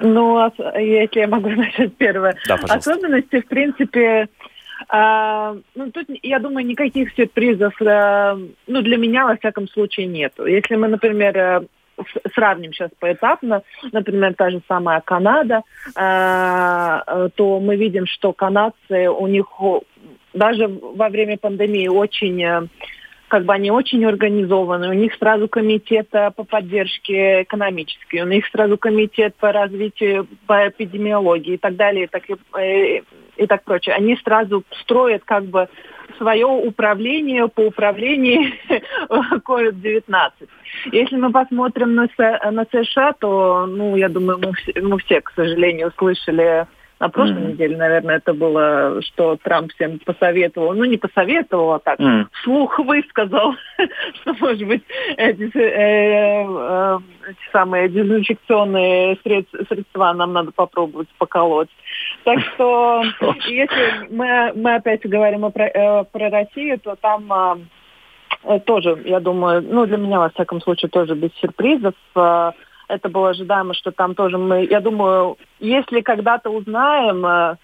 Ну, 0.00 0.38
если 0.76 1.20
я 1.20 1.28
могу 1.28 1.48
начать 1.50 1.96
первое. 1.96 2.36
Да, 2.46 2.54
Особенности, 2.68 3.40
в 3.40 3.46
принципе, 3.46 4.28
а, 4.88 5.54
ну, 5.74 5.90
тут, 5.90 6.06
я 6.22 6.38
думаю, 6.38 6.66
никаких 6.66 7.12
сюрпризов, 7.12 7.74
а, 7.82 8.38
ну, 8.66 8.82
для 8.82 8.96
меня, 8.96 9.26
во 9.26 9.36
всяком 9.36 9.68
случае, 9.68 10.06
нету. 10.06 10.46
Если 10.46 10.76
мы, 10.76 10.88
например, 10.88 11.36
э, 11.36 11.60
сравним 12.34 12.72
сейчас 12.72 12.90
поэтапно, 12.98 13.62
например, 13.92 14.34
та 14.34 14.50
же 14.50 14.62
самая 14.66 15.00
Канада, 15.00 15.62
а, 15.94 17.28
то 17.34 17.60
мы 17.60 17.76
видим, 17.76 18.06
что 18.06 18.32
канадцы, 18.32 19.10
у 19.10 19.26
них 19.26 19.46
даже 20.32 20.68
во 20.68 21.08
время 21.10 21.36
пандемии 21.36 21.88
очень 21.88 22.68
как 23.28 23.44
бы 23.44 23.52
они 23.52 23.70
очень 23.70 24.06
организованы, 24.06 24.88
у 24.88 24.94
них 24.94 25.12
сразу 25.16 25.48
комитет 25.48 26.08
по 26.08 26.44
поддержке 26.44 27.42
экономической, 27.42 28.22
у 28.22 28.26
них 28.26 28.46
сразу 28.46 28.78
комитет 28.78 29.34
по 29.34 29.52
развитию, 29.52 30.26
по 30.46 30.68
эпидемиологии 30.68 31.54
и 31.54 31.58
так 31.58 31.76
далее, 31.76 32.08
так, 32.08 32.22
и, 32.30 33.02
и 33.38 33.46
так 33.46 33.64
прочее. 33.64 33.94
Они 33.94 34.16
сразу 34.16 34.64
строят 34.82 35.22
как 35.24 35.44
бы 35.44 35.68
свое 36.18 36.46
управление 36.46 37.48
по 37.48 37.60
управлению 37.62 38.52
COVID-19. 39.08 40.02
Если 40.92 41.16
мы 41.16 41.30
посмотрим 41.30 41.94
на, 41.94 42.08
на 42.50 42.66
США, 42.70 43.12
то, 43.12 43.66
ну, 43.66 43.96
я 43.96 44.08
думаю, 44.08 44.38
мы, 44.38 44.82
мы 44.82 44.98
все, 44.98 45.20
к 45.20 45.32
сожалению, 45.34 45.92
слышали 45.96 46.66
на 47.00 47.08
прошлой 47.10 47.36
mm-hmm. 47.36 47.52
неделе, 47.52 47.76
наверное, 47.76 48.16
это 48.16 48.34
было, 48.34 49.00
что 49.02 49.36
Трамп 49.36 49.72
всем 49.72 50.00
посоветовал, 50.00 50.74
ну 50.74 50.84
не 50.84 50.96
посоветовал, 50.96 51.74
а 51.74 51.78
так 51.78 52.00
mm-hmm. 52.00 52.26
вслух 52.32 52.78
высказал, 52.80 53.54
что, 54.20 54.34
может 54.40 54.66
быть, 54.66 54.82
эти, 55.16 55.56
э, 55.56 56.44
э, 56.44 56.98
эти 57.28 57.52
самые 57.52 57.88
дезинфекционные 57.88 59.16
средства, 59.22 59.64
средства 59.68 60.12
нам 60.12 60.32
надо 60.32 60.50
попробовать 60.50 61.08
поколоть. 61.18 61.70
Так 62.24 62.40
что, 62.40 63.02
если 63.46 64.14
мы, 64.14 64.52
мы 64.54 64.74
опять 64.74 65.06
говорим 65.06 65.44
о, 65.44 65.50
про, 65.50 65.66
э, 65.66 66.04
про 66.04 66.30
Россию, 66.30 66.78
то 66.80 66.96
там 66.96 67.32
э, 68.44 68.58
тоже, 68.60 69.00
я 69.04 69.20
думаю, 69.20 69.62
ну 69.62 69.86
для 69.86 69.96
меня, 69.96 70.18
во 70.18 70.30
всяком 70.30 70.60
случае, 70.60 70.90
тоже 70.90 71.14
без 71.14 71.32
сюрпризов. 71.40 71.94
Э, 72.14 72.52
это 72.88 73.08
было 73.08 73.30
ожидаемо, 73.30 73.74
что 73.74 73.92
там 73.92 74.14
тоже 74.14 74.38
мы, 74.38 74.64
я 74.64 74.80
думаю, 74.80 75.36
если 75.60 76.00
когда-то 76.00 76.50
узнаем 76.50 77.24
э, 77.24 77.56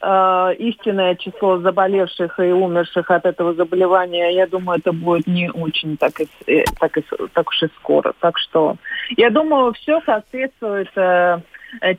э, 0.00 0.54
истинное 0.58 1.14
число 1.16 1.58
заболевших 1.58 2.38
и 2.40 2.52
умерших 2.52 3.10
от 3.10 3.26
этого 3.26 3.54
заболевания, 3.54 4.30
я 4.30 4.46
думаю, 4.46 4.78
это 4.78 4.92
будет 4.92 5.26
не 5.26 5.50
очень 5.50 5.96
так, 5.96 6.20
и, 6.20 6.28
э, 6.46 6.64
так, 6.80 6.96
и, 6.96 7.04
так 7.34 7.48
уж 7.48 7.62
и 7.62 7.68
скоро. 7.78 8.14
Так 8.20 8.38
что 8.38 8.76
я 9.16 9.30
думаю, 9.30 9.72
все 9.74 10.00
соответствует 10.06 10.90
э, 10.96 11.40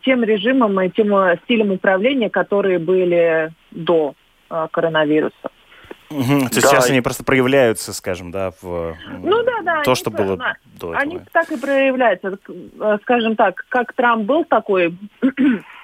тем 0.03 0.23
режимам 0.23 0.79
и 0.81 0.89
тем 0.89 1.13
стилям 1.43 1.71
управления, 1.71 2.29
которые 2.29 2.79
были 2.79 3.51
до 3.71 4.15
э, 4.49 4.67
коронавируса. 4.71 5.51
Угу. 6.09 6.23
То 6.23 6.55
есть 6.55 6.61
да. 6.61 6.67
сейчас 6.69 6.89
они 6.89 7.01
просто 7.01 7.23
проявляются, 7.23 7.93
скажем, 7.93 8.31
да, 8.31 8.51
в 8.61 8.97
ну, 9.21 9.43
да, 9.43 9.61
да, 9.63 9.83
то, 9.83 9.93
что 9.93 10.09
было 10.09 10.37
да, 10.37 10.55
до 10.65 10.93
этого. 10.93 10.97
Они 10.97 11.19
так 11.31 11.51
и 11.51 11.57
проявляются. 11.57 12.37
Э, 12.79 12.97
скажем 13.03 13.35
так, 13.35 13.63
как 13.69 13.93
Трамп 13.93 14.25
был 14.25 14.43
такой 14.43 14.97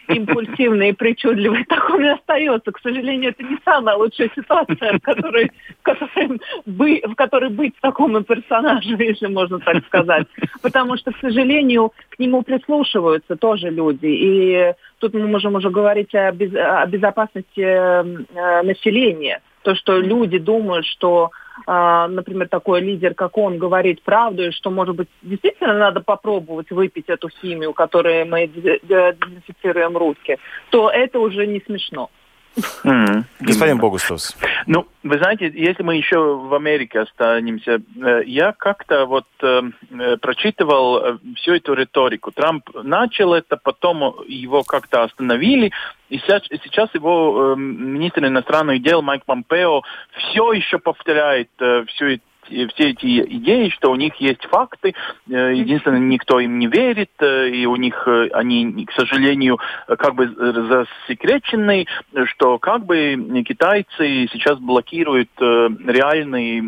импульсивный 0.08 0.90
и 0.90 0.94
причудливый, 0.94 1.66
так 1.70 1.90
он 1.90 2.06
и 2.06 2.10
остается. 2.10 2.72
К 2.72 2.80
сожалению, 2.80 3.32
это 3.32 3.44
не 3.44 3.58
самая 3.64 3.96
лучшая 3.96 4.30
ситуация, 4.36 4.98
в 4.98 5.02
которой, 5.02 5.52
в 5.80 5.84
которой, 5.84 6.42
бы, 6.66 7.02
в 7.04 7.16
которой 7.16 7.50
быть 7.50 7.74
такому 7.82 8.24
персонажу, 8.24 8.96
если 9.00 9.28
можно 9.28 9.60
так 9.60 9.86
сказать. 9.86 10.28
Потому 10.62 10.98
что, 10.98 11.12
к 11.12 11.18
сожалению, 11.18 11.92
к 12.10 12.20
нему 12.20 12.44
прислушиваются 12.44 13.36
тоже 13.36 13.70
люди. 13.70 14.08
И 14.08 14.74
тут 15.00 15.14
мы 15.14 15.28
можем 15.28 15.56
уже 15.56 15.70
говорить 15.70 16.14
о, 16.16 16.32
без, 16.32 16.54
о 16.56 16.86
безопасности 16.86 17.62
э, 17.62 18.62
населения 18.64 19.42
то, 19.66 19.74
что 19.74 19.98
люди 19.98 20.38
думают, 20.38 20.86
что, 20.86 21.32
э, 21.68 22.08
например, 22.08 22.48
такой 22.48 22.82
лидер, 22.82 23.16
как 23.16 23.36
он, 23.36 23.58
говорит 23.58 24.04
правду, 24.04 24.44
и 24.44 24.52
что, 24.52 24.70
может 24.70 24.96
быть, 24.96 25.08
действительно 25.24 25.74
надо 25.74 26.02
попробовать 26.02 26.70
выпить 26.70 27.06
эту 27.08 27.30
химию, 27.30 27.74
которой 27.74 28.26
мы 28.26 28.48
дезинфицируем 28.48 29.98
руки, 29.98 30.38
то 30.70 30.92
это 30.92 31.20
уже 31.20 31.48
не 31.48 31.62
смешно. 31.66 32.12
Mm-hmm. 32.58 33.24
Господин 33.42 33.78
Богустус. 33.78 34.38
Ну, 34.66 34.88
вы 35.04 35.18
знаете, 35.18 35.52
если 35.54 35.84
мы 35.84 35.96
еще 35.96 36.18
в 36.18 36.54
Америке 36.54 37.02
останемся, 37.02 37.82
э, 38.02 38.24
я 38.26 38.54
как-то 38.54 39.06
вот 39.06 39.26
э, 39.42 39.62
э, 39.92 40.18
прочитывал 40.18 41.20
всю 41.36 41.54
эту 41.54 41.74
риторику. 41.74 42.32
Трамп 42.32 42.70
начал 42.84 43.34
это, 43.34 43.58
потом 43.58 44.16
его 44.28 44.64
как-то 44.64 45.04
остановили, 45.04 45.72
и 46.10 46.20
сейчас, 46.20 46.44
сейчас 46.64 46.94
его 46.94 47.54
э, 47.54 47.60
министр 47.60 48.28
иностранных 48.28 48.82
дел 48.82 49.02
Майк 49.02 49.26
Помпео 49.26 49.82
все 50.18 50.54
еще 50.54 50.78
повторяет 50.78 51.50
э, 51.60 51.84
всю 51.88 52.06
эту 52.06 52.24
все 52.48 52.90
эти 52.90 53.22
идеи, 53.38 53.70
что 53.70 53.92
у 53.92 53.96
них 53.96 54.16
есть 54.16 54.46
факты, 54.46 54.94
э, 55.30 55.54
единственное, 55.54 56.00
никто 56.00 56.40
им 56.40 56.60
не 56.60 56.68
верит, 56.68 57.12
э, 57.20 57.50
и 57.50 57.66
у 57.66 57.76
них 57.76 58.08
э, 58.08 58.30
они, 58.34 58.86
к 58.86 58.92
сожалению, 58.94 59.60
как 59.88 60.16
бы 60.16 60.28
засекречены, 60.28 61.88
что 62.26 62.58
как 62.60 62.86
бы 62.86 63.44
китайцы 63.48 64.28
сейчас 64.32 64.60
блокируют 64.60 65.30
реальные, 65.40 66.62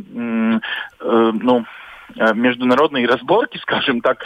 ну, 1.00 1.66
международные 2.34 3.08
разборки, 3.08 3.58
скажем 3.62 4.02
так, 4.02 4.24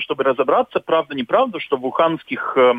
чтобы 0.00 0.24
разобраться, 0.24 0.80
правда, 0.80 1.14
неправда, 1.14 1.60
что 1.60 1.76
в 1.76 1.86
уханских 1.86 2.56
Э, 2.56 2.74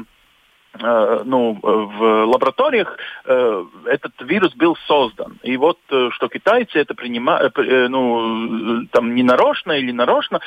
ну, 0.80 1.60
в 1.62 2.26
лабораториях 2.26 2.98
э, 3.26 3.66
этот 3.86 4.14
вирус 4.22 4.54
был 4.56 4.76
создан. 4.88 5.40
И 5.44 5.58
вот 5.58 5.80
э, 5.90 6.10
что 6.12 6.28
китайцы 6.28 6.80
это 6.80 6.94
принимают, 6.94 7.56
ну, 7.58 8.86
там 8.92 9.16
не 9.16 9.24
нарочно 9.24 9.74
или 9.74 9.92
нарочно 9.92 10.40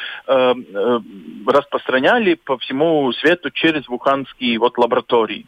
распространяли 1.46 2.34
по 2.34 2.58
всему 2.58 3.12
свету 3.12 3.50
через 3.50 3.88
вуханские 3.88 4.58
вот 4.58 4.78
лаборатории. 4.78 5.46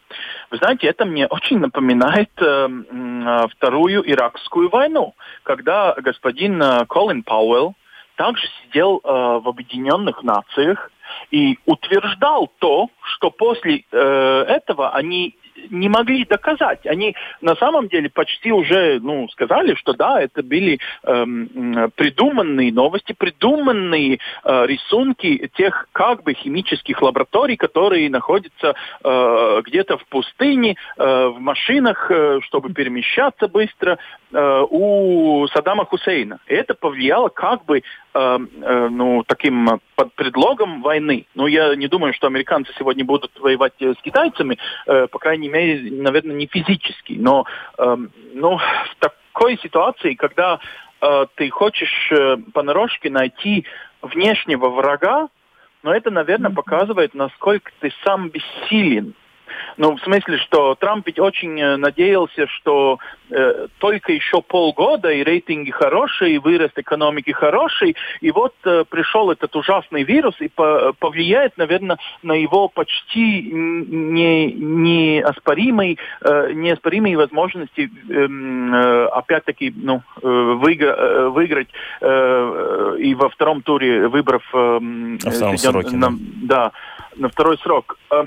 Вы 0.50 0.58
знаете, 0.58 0.86
это 0.86 1.04
мне 1.04 1.26
очень 1.26 1.58
напоминает 1.58 2.30
Вторую 2.34 4.10
Иракскую 4.10 4.68
войну, 4.68 5.14
когда 5.42 5.94
господин 5.98 6.62
Колин 6.88 7.22
Пауэлл 7.22 7.74
также 8.22 8.46
сидел 8.62 9.00
в 9.02 9.48
Объединенных 9.48 10.22
Нациях 10.22 10.92
и 11.32 11.58
утверждал 11.66 12.52
то, 12.60 12.88
что 13.00 13.30
после 13.30 13.84
э, 13.90 14.44
этого 14.48 14.90
они 14.90 15.34
не 15.70 15.88
могли 15.88 16.24
доказать. 16.24 16.86
Они 16.86 17.14
на 17.40 17.54
самом 17.56 17.88
деле 17.88 18.10
почти 18.10 18.52
уже 18.52 19.00
ну, 19.00 19.28
сказали, 19.28 19.74
что 19.74 19.92
да, 19.92 20.20
это 20.20 20.42
были 20.42 20.78
эм, 21.04 21.90
придуманные 21.94 22.72
новости, 22.72 23.14
придуманные 23.16 24.18
э, 24.44 24.66
рисунки 24.66 25.50
тех 25.54 25.88
как 25.92 26.22
бы 26.22 26.34
химических 26.34 27.00
лабораторий, 27.02 27.56
которые 27.56 28.10
находятся 28.10 28.74
э, 29.04 29.62
где-то 29.64 29.98
в 29.98 30.06
пустыне, 30.06 30.76
э, 30.96 31.26
в 31.26 31.38
машинах, 31.38 32.10
э, 32.10 32.40
чтобы 32.42 32.72
перемещаться 32.72 33.48
быстро 33.48 33.98
э, 34.32 34.64
у 34.70 35.46
Саддама 35.48 35.84
Хусейна. 35.84 36.40
И 36.46 36.54
это 36.54 36.74
повлияло 36.74 37.28
как 37.28 37.64
бы 37.64 37.78
э, 37.78 37.82
э, 38.14 38.88
ну, 38.90 39.22
таким 39.26 39.80
под 39.94 40.14
предлогом 40.14 40.82
войны. 40.82 41.26
Но 41.34 41.46
я 41.46 41.74
не 41.74 41.88
думаю, 41.88 42.14
что 42.14 42.26
американцы 42.26 42.72
сегодня 42.78 43.04
будут 43.04 43.38
воевать 43.40 43.74
э, 43.80 43.94
с 43.98 44.02
китайцами, 44.02 44.58
э, 44.86 45.06
по 45.08 45.18
крайней 45.18 45.48
мере, 45.48 45.90
наверное, 45.90 46.36
не 46.36 46.46
физически. 46.46 47.14
Но 47.18 47.46
э, 47.78 47.96
ну, 48.34 48.58
в 48.58 48.96
такой 48.98 49.58
ситуации, 49.58 50.14
когда 50.14 50.58
э, 51.00 51.26
ты 51.36 51.50
хочешь 51.50 52.10
э, 52.12 52.36
понарошке 52.52 53.10
найти 53.10 53.66
внешнего 54.02 54.68
врага, 54.68 55.28
но 55.82 55.94
это, 55.94 56.10
наверное, 56.10 56.50
показывает, 56.52 57.14
насколько 57.14 57.72
ты 57.80 57.92
сам 58.04 58.28
бессилен 58.28 59.14
ну, 59.76 59.96
в 59.96 60.00
смысле, 60.00 60.38
что 60.38 60.74
Трамп 60.74 61.06
ведь 61.06 61.18
очень 61.18 61.60
э, 61.60 61.76
надеялся, 61.76 62.46
что 62.46 62.98
э, 63.30 63.68
только 63.78 64.12
еще 64.12 64.42
полгода, 64.42 65.10
и 65.10 65.22
рейтинги 65.22 65.70
хорошие, 65.70 66.34
и 66.34 66.38
вырост 66.38 66.78
экономики 66.78 67.30
хороший, 67.30 67.96
и 68.20 68.30
вот 68.30 68.54
э, 68.64 68.84
пришел 68.88 69.30
этот 69.30 69.54
ужасный 69.56 70.02
вирус 70.02 70.34
и 70.40 70.48
по 70.48 70.92
повлияет, 70.98 71.56
наверное, 71.56 71.98
на 72.22 72.32
его 72.32 72.68
почти 72.68 73.42
не, 73.42 74.52
неоспоримые, 74.52 75.96
э, 76.22 76.52
неоспоримые 76.52 77.16
возможности 77.16 77.90
эм, 78.10 78.74
э, 78.74 79.06
опять-таки 79.06 79.72
ну, 79.74 80.02
э, 80.22 80.26
выигра, 80.26 80.90
э, 80.90 81.28
выиграть 81.28 81.68
э, 82.00 82.96
и 82.98 83.14
во 83.14 83.28
втором 83.28 83.62
туре 83.62 84.08
выборов 84.08 84.42
э, 84.54 84.78
на 84.80 85.30
втором 85.30 85.58
сроке, 85.58 85.96
на, 85.96 86.12
да, 86.42 86.72
на 87.16 87.28
второй 87.28 87.58
срок. 87.58 87.98
Э, 88.10 88.24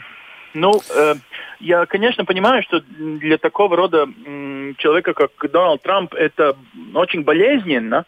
ну, 0.55 0.81
э, 0.95 1.15
я, 1.59 1.85
конечно, 1.85 2.25
понимаю, 2.25 2.63
что 2.63 2.81
для 2.81 3.37
такого 3.37 3.75
рода 3.75 4.07
э, 4.07 4.73
человека, 4.77 5.13
как 5.13 5.31
Дональд 5.51 5.81
Трамп, 5.83 6.13
это 6.15 6.55
очень 6.93 7.23
болезненно. 7.23 8.05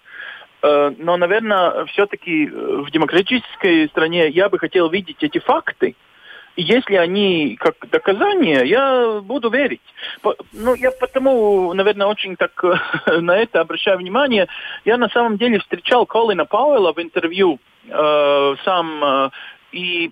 Э, 0.63 0.91
но, 0.97 1.17
наверное, 1.17 1.85
все-таки 1.85 2.47
в 2.47 2.89
демократической 2.89 3.87
стране 3.89 4.29
я 4.29 4.49
бы 4.49 4.57
хотел 4.59 4.89
видеть 4.89 5.21
эти 5.21 5.39
факты. 5.39 5.95
И 6.55 6.63
если 6.63 6.95
они 6.95 7.55
как 7.59 7.75
доказание, 7.91 8.65
я 8.65 9.19
буду 9.21 9.49
верить. 9.49 9.81
По, 10.21 10.35
ну, 10.53 10.73
я 10.73 10.89
потому, 10.91 11.73
наверное, 11.73 12.07
очень 12.07 12.35
так 12.35 12.63
на 13.05 13.37
это 13.37 13.61
обращаю 13.61 13.99
внимание. 13.99 14.47
Я 14.85 14.97
на 14.97 15.09
самом 15.09 15.37
деле 15.37 15.59
встречал 15.59 16.05
Колина 16.05 16.45
Пауэлла 16.45 16.93
в 16.93 16.99
интервью 16.99 17.59
э, 17.87 18.55
сам, 18.63 19.03
э, 19.03 19.29
и 19.71 20.11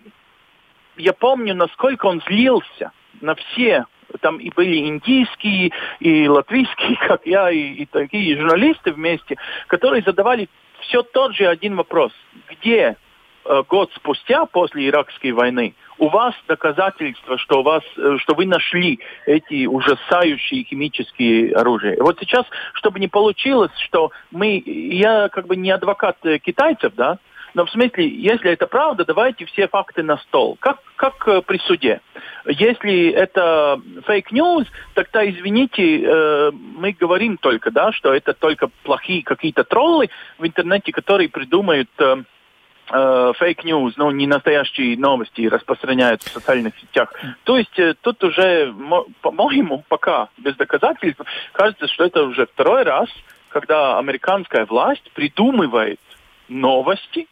я 0.97 1.13
помню, 1.13 1.55
насколько 1.55 2.05
он 2.05 2.21
злился 2.27 2.91
на 3.21 3.35
все 3.35 3.85
там 4.21 4.37
и 4.37 4.49
были 4.49 4.87
индийские, 4.87 5.71
и 5.99 6.27
латвийские, 6.27 6.97
как 7.07 7.25
я, 7.25 7.49
и, 7.51 7.73
и 7.73 7.85
такие 7.85 8.37
журналисты 8.37 8.91
вместе, 8.91 9.37
которые 9.67 10.03
задавали 10.03 10.49
все 10.81 11.03
тот 11.03 11.35
же 11.35 11.47
один 11.47 11.75
вопрос. 11.75 12.11
Где 12.49 12.95
э, 13.45 13.63
год 13.67 13.91
спустя, 13.95 14.45
после 14.45 14.87
Иракской 14.87 15.31
войны, 15.31 15.73
у 15.97 16.09
вас 16.09 16.35
доказательства, 16.47 17.37
что, 17.37 17.59
у 17.59 17.63
вас, 17.63 17.83
э, 17.97 18.17
что 18.19 18.35
вы 18.35 18.45
нашли 18.45 18.99
эти 19.25 19.65
ужасающие 19.65 20.63
химические 20.63 21.53
оружия. 21.55 21.97
Вот 21.99 22.19
сейчас, 22.19 22.45
чтобы 22.73 22.99
не 22.99 23.07
получилось, 23.07 23.71
что 23.85 24.11
мы, 24.31 24.61
я 24.65 25.29
как 25.29 25.47
бы 25.47 25.55
не 25.55 25.71
адвокат 25.71 26.17
э, 26.23 26.39
китайцев, 26.39 26.93
да, 26.95 27.19
но 27.55 27.65
в 27.65 27.71
смысле, 27.71 28.07
если 28.07 28.51
это 28.51 28.67
правда, 28.67 29.05
давайте 29.05 29.45
все 29.45 29.69
факты 29.69 30.03
на 30.03 30.17
стол. 30.17 30.57
Как, 30.59 30.77
как 30.97 31.25
э, 31.27 31.41
при 31.41 31.57
суде. 31.59 32.01
Если 32.45 33.09
это 33.11 33.81
fake 34.05 34.33
news, 34.33 34.67
тогда, 34.93 35.27
извините, 35.27 36.01
э, 36.03 36.51
мы 36.51 36.91
говорим 36.91 37.37
только, 37.37 37.71
да, 37.71 37.93
что 37.93 38.13
это 38.13 38.33
только 38.33 38.67
плохие 38.83 39.23
какие-то 39.23 39.63
троллы 39.63 40.09
в 40.37 40.45
интернете, 40.45 40.91
которые 40.91 41.29
придумают 41.29 41.89
э, 41.97 42.23
fake 43.39 43.63
news, 43.63 43.93
ну, 43.95 44.11
не 44.11 44.27
настоящие 44.27 44.97
новости 44.97 45.47
распространяют 45.47 46.23
в 46.23 46.33
социальных 46.33 46.77
сетях. 46.77 47.13
То 47.45 47.57
есть 47.57 47.79
тут 48.01 48.21
уже, 48.21 48.75
по-моему, 49.21 49.85
пока 49.87 50.27
без 50.37 50.57
доказательств, 50.57 51.21
кажется, 51.53 51.87
что 51.87 52.03
это 52.03 52.23
уже 52.23 52.47
второй 52.47 52.83
раз, 52.83 53.07
когда 53.47 53.97
американская 53.97 54.65
власть 54.65 55.09
придумывает 55.13 56.01
новости, 56.49 57.27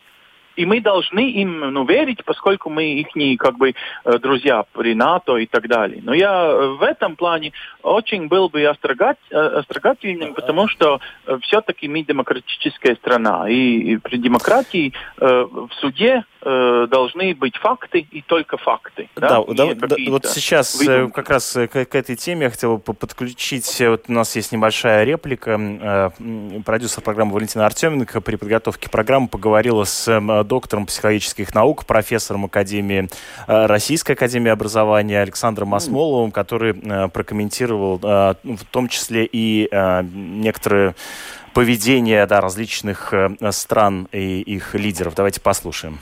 и 0.55 0.65
мы 0.65 0.81
должны 0.81 1.31
им 1.31 1.59
ну, 1.59 1.85
верить, 1.85 2.23
поскольку 2.25 2.69
мы 2.69 2.93
их 2.93 3.15
не 3.15 3.37
как 3.37 3.57
бы 3.57 3.73
э, 4.05 4.17
друзья 4.19 4.65
при 4.73 4.93
НАТО 4.93 5.37
и 5.37 5.45
так 5.45 5.67
далее. 5.67 6.01
Но 6.03 6.13
я 6.13 6.45
э, 6.45 6.67
в 6.79 6.83
этом 6.83 7.15
плане 7.15 7.53
очень 7.81 8.27
был 8.27 8.49
бы 8.49 8.63
острогат, 8.65 9.17
э, 9.31 9.35
острогательным, 9.35 10.33
потому 10.33 10.67
что 10.67 10.99
все-таки 11.41 11.87
мы 11.87 12.03
демократическая 12.03 12.95
страна. 12.95 13.49
И 13.49 13.97
при 13.97 14.17
демократии 14.17 14.93
в 15.17 15.69
суде 15.79 16.23
должны 16.41 17.33
быть 17.35 17.55
факты 17.55 18.05
и 18.11 18.21
только 18.21 18.57
факты. 18.57 19.09
Да, 19.15 19.43
да, 19.47 19.73
да, 19.73 19.87
да 19.87 19.95
вот 20.09 20.25
сейчас 20.25 20.75
выдумки. 20.75 21.13
как 21.13 21.29
раз 21.29 21.53
к, 21.53 21.85
к 21.85 21.95
этой 21.95 22.15
теме 22.15 22.43
я 22.43 22.49
хотел 22.49 22.77
бы 22.77 22.93
подключить. 22.93 23.81
Вот 23.81 24.05
у 24.07 24.11
нас 24.11 24.35
есть 24.35 24.51
небольшая 24.51 25.05
реплика. 25.05 26.11
Продюсер 26.65 27.01
программы 27.01 27.33
Валентина 27.33 27.65
Артеменко 27.65 28.19
при 28.19 28.35
подготовке 28.35 28.89
программы 28.89 29.29
поговорила 29.29 29.85
с 29.85 30.21
доктором 30.43 30.85
психологических 30.85 31.53
наук, 31.53 31.85
профессором 31.85 32.45
Академии, 32.45 33.09
э, 33.47 33.65
Российской 33.65 34.13
Академии 34.13 34.51
образования 34.51 35.21
Александром 35.21 35.75
Осмоловым, 35.75 36.31
который 36.31 36.79
э, 36.79 37.07
прокомментировал 37.09 37.99
э, 38.01 38.35
в 38.43 38.65
том 38.71 38.87
числе 38.87 39.27
и 39.31 39.69
некоторые 40.13 40.95
поведение 41.53 42.25
да, 42.25 42.41
различных 42.41 43.13
стран 43.51 44.07
и 44.11 44.41
их 44.41 44.73
лидеров. 44.75 45.15
Давайте 45.15 45.41
послушаем. 45.41 45.99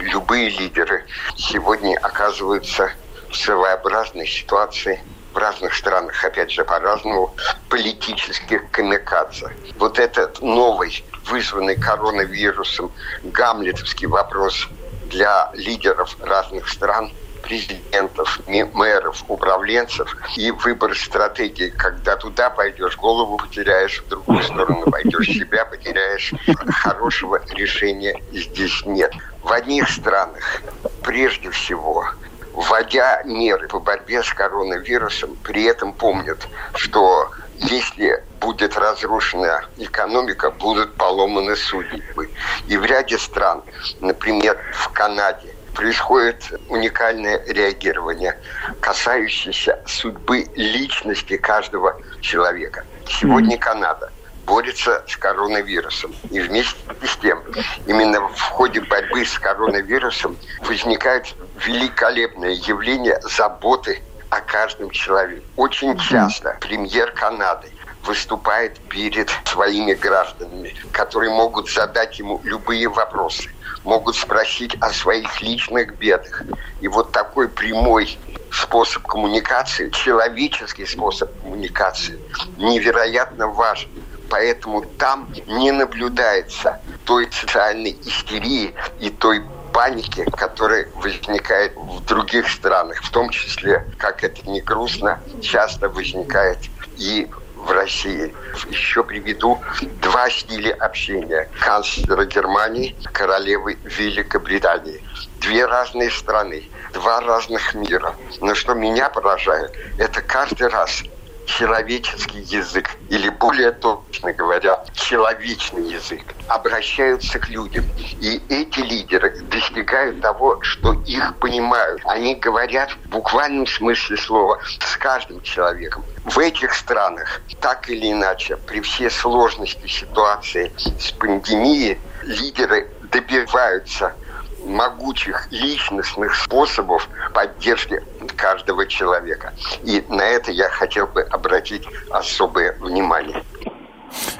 Любые 0.00 0.50
лидеры 0.50 1.04
сегодня 1.36 1.96
оказываются 1.98 2.90
в 3.30 3.36
своеобразной 3.36 4.26
ситуации 4.26 5.00
в 5.32 5.38
разных 5.38 5.74
странах, 5.74 6.22
опять 6.24 6.50
же, 6.50 6.64
по-разному, 6.64 7.34
политических 7.68 8.70
камикадзе. 8.70 9.50
Вот 9.78 9.98
этот 9.98 10.40
новый 10.40 11.04
вызванный 11.26 11.76
коронавирусом, 11.76 12.90
гамлетовский 13.22 14.06
вопрос 14.06 14.68
для 15.04 15.50
лидеров 15.54 16.16
разных 16.20 16.68
стран, 16.68 17.12
президентов, 17.42 18.40
мэров, 18.46 19.24
управленцев 19.28 20.16
и 20.36 20.50
выбор 20.50 20.96
стратегии, 20.96 21.70
когда 21.70 22.16
туда 22.16 22.50
пойдешь, 22.50 22.96
голову 22.96 23.38
потеряешь, 23.38 24.02
в 24.02 24.08
другую 24.08 24.42
сторону 24.42 24.90
пойдешь, 24.90 25.26
себя 25.26 25.64
потеряешь. 25.64 26.32
Хорошего 26.68 27.40
решения 27.50 28.22
здесь 28.32 28.82
нет. 28.84 29.12
В 29.42 29.52
одних 29.52 29.88
странах 29.88 30.62
прежде 31.02 31.50
всего 31.50 32.06
вводя 32.52 33.22
меры 33.24 33.68
по 33.68 33.80
борьбе 33.80 34.22
с 34.22 34.32
коронавирусом, 34.32 35.36
при 35.42 35.64
этом 35.64 35.92
помнят, 35.92 36.48
что 36.74 37.30
если 37.56 38.22
будет 38.40 38.76
разрушена 38.76 39.64
экономика, 39.76 40.50
будут 40.50 40.94
поломаны 40.94 41.56
судьбы. 41.56 42.30
И 42.68 42.76
в 42.76 42.84
ряде 42.84 43.18
стран, 43.18 43.62
например, 44.00 44.58
в 44.72 44.88
Канаде, 44.90 45.54
происходит 45.74 46.52
уникальное 46.68 47.42
реагирование, 47.46 48.38
касающееся 48.80 49.80
судьбы 49.86 50.46
личности 50.54 51.36
каждого 51.36 52.00
человека. 52.20 52.84
Сегодня 53.06 53.56
Канада 53.58 54.10
борется 54.46 55.04
с 55.06 55.16
коронавирусом. 55.16 56.14
И 56.30 56.40
вместе 56.40 56.78
с 57.02 57.16
тем, 57.18 57.42
именно 57.86 58.20
в 58.28 58.40
ходе 58.40 58.80
борьбы 58.80 59.24
с 59.24 59.38
коронавирусом 59.38 60.36
возникает 60.60 61.34
великолепное 61.66 62.52
явление 62.52 63.20
заботы 63.22 64.02
о 64.30 64.40
каждом 64.40 64.90
человеке. 64.90 65.44
Очень 65.56 65.98
часто 65.98 66.56
премьер 66.60 67.12
Канады 67.12 67.68
выступает 68.04 68.80
перед 68.88 69.30
своими 69.44 69.94
гражданами, 69.94 70.74
которые 70.92 71.30
могут 71.30 71.70
задать 71.70 72.18
ему 72.18 72.40
любые 72.44 72.88
вопросы, 72.88 73.50
могут 73.84 74.16
спросить 74.16 74.76
о 74.80 74.90
своих 74.90 75.40
личных 75.42 75.98
бедах. 75.98 76.42
И 76.80 76.88
вот 76.88 77.12
такой 77.12 77.48
прямой 77.48 78.18
способ 78.50 79.02
коммуникации, 79.06 79.90
человеческий 79.90 80.86
способ 80.86 81.30
коммуникации, 81.40 82.18
невероятно 82.56 83.48
важен. 83.48 83.90
Поэтому 84.30 84.82
там 84.82 85.28
не 85.46 85.72
наблюдается 85.72 86.80
той 87.04 87.30
социальной 87.32 87.98
истерии 88.02 88.74
и 89.00 89.10
той 89.10 89.42
паники, 89.72 90.24
которая 90.36 90.88
возникает 90.94 91.74
в 91.76 92.04
других 92.04 92.48
странах, 92.48 93.02
в 93.02 93.10
том 93.10 93.30
числе, 93.30 93.86
как 93.98 94.24
это 94.24 94.48
не 94.48 94.60
грустно, 94.60 95.20
часто 95.42 95.88
возникает 95.88 96.58
и 96.96 97.28
в 97.56 97.70
России. 97.72 98.34
Еще 98.70 99.04
приведу 99.04 99.60
два 100.00 100.30
стиля 100.30 100.74
общения. 100.74 101.48
Канцлера 101.60 102.24
Германии, 102.24 102.96
королевы 103.12 103.78
Великобритании. 103.84 105.02
Две 105.40 105.66
разные 105.66 106.10
страны, 106.10 106.68
два 106.92 107.20
разных 107.20 107.74
мира. 107.74 108.14
Но 108.40 108.54
что 108.54 108.74
меня 108.74 109.08
поражает, 109.10 109.72
это 109.98 110.22
каждый 110.22 110.68
раз 110.68 111.02
человеческий 111.50 112.40
язык, 112.40 112.90
или 113.08 113.28
более 113.28 113.72
точно 113.72 114.32
говоря, 114.32 114.84
человечный 114.94 115.90
язык, 115.90 116.22
обращаются 116.48 117.38
к 117.38 117.48
людям. 117.48 117.84
И 118.20 118.40
эти 118.48 118.80
лидеры 118.80 119.40
достигают 119.42 120.20
того, 120.20 120.62
что 120.62 120.92
их 121.06 121.36
понимают. 121.38 122.02
Они 122.04 122.34
говорят 122.34 122.90
в 122.92 123.08
буквальном 123.08 123.66
смысле 123.66 124.16
слова 124.16 124.60
с 124.80 124.96
каждым 124.96 125.42
человеком. 125.42 126.04
В 126.24 126.38
этих 126.38 126.72
странах, 126.74 127.40
так 127.60 127.88
или 127.90 128.12
иначе, 128.12 128.56
при 128.56 128.80
всей 128.80 129.10
сложности 129.10 129.86
ситуации 129.86 130.72
с 130.76 131.10
пандемией, 131.12 131.98
лидеры 132.22 132.88
добиваются 133.10 134.14
могучих 134.62 135.46
личностных 135.50 136.34
способов 136.34 137.08
поддержки 137.32 138.00
каждого 138.36 138.86
человека. 138.86 139.52
И 139.82 140.04
на 140.08 140.22
это 140.22 140.52
я 140.52 140.68
хотел 140.68 141.06
бы 141.06 141.22
обратить 141.22 141.84
особое 142.10 142.76
внимание. 142.80 143.44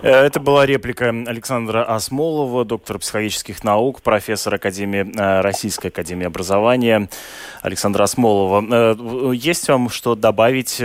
Э, 0.03 0.25
это 0.25 0.41
была 0.41 0.67
реплика 0.67 1.09
Александра 1.09 1.85
Осмолова, 1.85 2.65
доктора 2.65 2.99
психологических 2.99 3.65
наук, 3.65 4.03
профессор 4.03 4.55
Академии, 4.55 5.13
э, 5.17 5.41
Российской 5.41 5.89
Академии 5.89 6.27
Образования 6.27 7.09
Александра 7.63 8.05
Осмолова. 8.05 8.65
Э, 8.71 9.33
есть 9.35 9.69
вам 9.69 9.89
что 9.91 10.15
добавить 10.15 10.83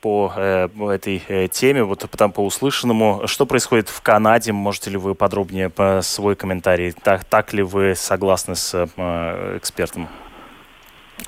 по 0.00 0.32
этой 0.36 1.48
теме, 1.48 1.82
вот 1.82 2.06
там 2.16 2.32
по 2.32 2.44
услышанному? 2.44 3.22
Что 3.26 3.46
происходит 3.46 3.88
в 3.88 4.00
Канаде? 4.00 4.52
Можете 4.52 4.90
ли 4.90 4.96
вы 4.96 5.14
подробнее 5.14 5.70
по 5.70 6.00
свой 6.02 6.36
комментарий? 6.36 6.92
Так, 6.92 7.24
так 7.24 7.52
ли 7.52 7.62
вы 7.62 7.94
согласны 7.94 8.54
с 8.54 8.74
экспертом? 9.56 10.08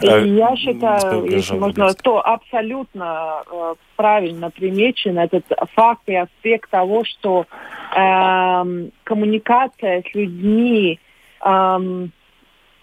И 0.00 0.06
а, 0.06 0.18
я 0.18 0.56
считаю, 0.56 1.24
если 1.26 1.58
можно, 1.58 1.92
то 1.94 2.24
абсолютно 2.24 3.42
э, 3.50 3.74
правильно 3.96 4.50
примечен 4.50 5.18
этот 5.18 5.44
факт 5.74 6.02
и 6.06 6.14
аспект 6.14 6.70
того, 6.70 7.04
что 7.04 7.46
э, 7.94 8.88
коммуникация 9.04 10.02
с 10.02 10.14
людьми 10.14 10.98
э, 11.44 12.06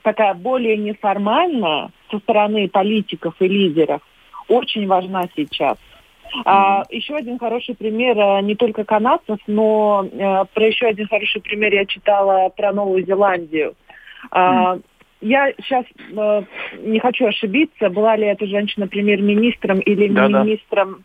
такая 0.03 0.33
более 0.35 0.77
неформальная 0.77 1.89
со 2.11 2.19
стороны 2.19 2.67
политиков 2.67 3.33
и 3.39 3.47
лидеров 3.47 4.01
очень 4.47 4.87
важна 4.87 5.23
сейчас. 5.35 5.77
А, 6.45 6.83
еще 6.89 7.15
один 7.15 7.39
хороший 7.39 7.73
пример 7.73 8.17
э, 8.17 8.41
не 8.41 8.55
только 8.55 8.83
канадцев, 8.83 9.39
но 9.47 10.05
э, 10.11 10.45
про 10.53 10.67
еще 10.67 10.87
один 10.87 11.07
хороший 11.07 11.41
пример 11.41 11.73
я 11.73 11.85
читала 11.85 12.49
про 12.49 12.73
Новую 12.73 13.05
Зеландию. 13.05 13.75
Mm 14.31 14.83
я 15.21 15.51
сейчас 15.57 15.85
э, 16.15 16.43
не 16.79 16.99
хочу 16.99 17.25
ошибиться, 17.25 17.89
была 17.89 18.15
ли 18.15 18.25
эта 18.25 18.45
женщина 18.45 18.87
премьер-министром 18.87 19.79
или 19.79 20.07
да, 20.09 20.27
министром... 20.27 21.03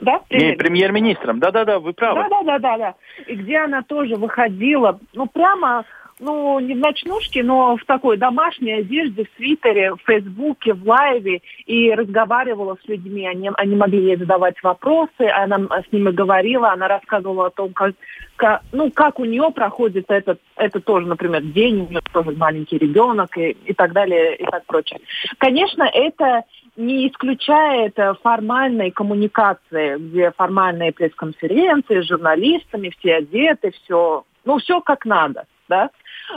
Да, 0.00 0.20
премьер? 0.28 0.50
Не, 0.50 0.56
премьер-министром, 0.56 1.40
да-да-да, 1.40 1.78
вы 1.78 1.92
правы. 1.92 2.24
Да-да-да-да. 2.30 2.94
И 3.26 3.34
где 3.34 3.58
она 3.58 3.82
тоже 3.82 4.16
выходила, 4.16 4.98
ну, 5.12 5.26
прямо 5.26 5.84
ну, 6.20 6.60
не 6.60 6.74
в 6.74 6.78
ночнушке, 6.78 7.42
но 7.42 7.76
в 7.76 7.84
такой 7.84 8.16
домашней 8.16 8.72
одежде, 8.72 9.24
в 9.24 9.36
свитере, 9.36 9.94
в 9.94 10.00
Фейсбуке, 10.06 10.74
в 10.74 10.86
лайве 10.86 11.40
и 11.66 11.92
разговаривала 11.92 12.76
с 12.84 12.88
людьми. 12.88 13.26
Они, 13.26 13.50
они 13.56 13.74
могли 13.74 14.02
ей 14.02 14.16
задавать 14.16 14.62
вопросы, 14.62 15.22
она 15.34 15.58
с 15.58 15.90
ними 15.92 16.10
говорила, 16.10 16.72
она 16.72 16.88
рассказывала 16.88 17.46
о 17.46 17.50
том, 17.50 17.72
как, 17.72 17.94
как, 18.36 18.62
ну, 18.72 18.90
как 18.90 19.18
у 19.18 19.24
нее 19.24 19.50
проходит 19.54 20.10
этот, 20.10 20.40
это 20.56 20.80
тоже, 20.80 21.06
например, 21.06 21.42
день, 21.42 21.82
у 21.82 21.88
нее 21.88 22.02
тоже 22.12 22.32
маленький 22.32 22.78
ребенок 22.78 23.36
и, 23.38 23.50
и 23.64 23.72
так 23.72 23.92
далее, 23.92 24.36
и 24.36 24.44
так 24.44 24.64
прочее. 24.66 25.00
Конечно, 25.38 25.84
это 25.84 26.44
не 26.76 27.08
исключает 27.08 27.96
формальной 28.22 28.90
коммуникации, 28.90 29.96
где 29.96 30.30
формальные 30.32 30.92
пресс-конференции 30.92 32.02
с 32.02 32.08
журналистами, 32.08 32.92
все 32.98 33.16
одеты, 33.16 33.72
все, 33.72 34.24
ну, 34.44 34.58
все 34.58 34.80
как 34.80 35.04
надо, 35.04 35.46
да. 35.68 35.90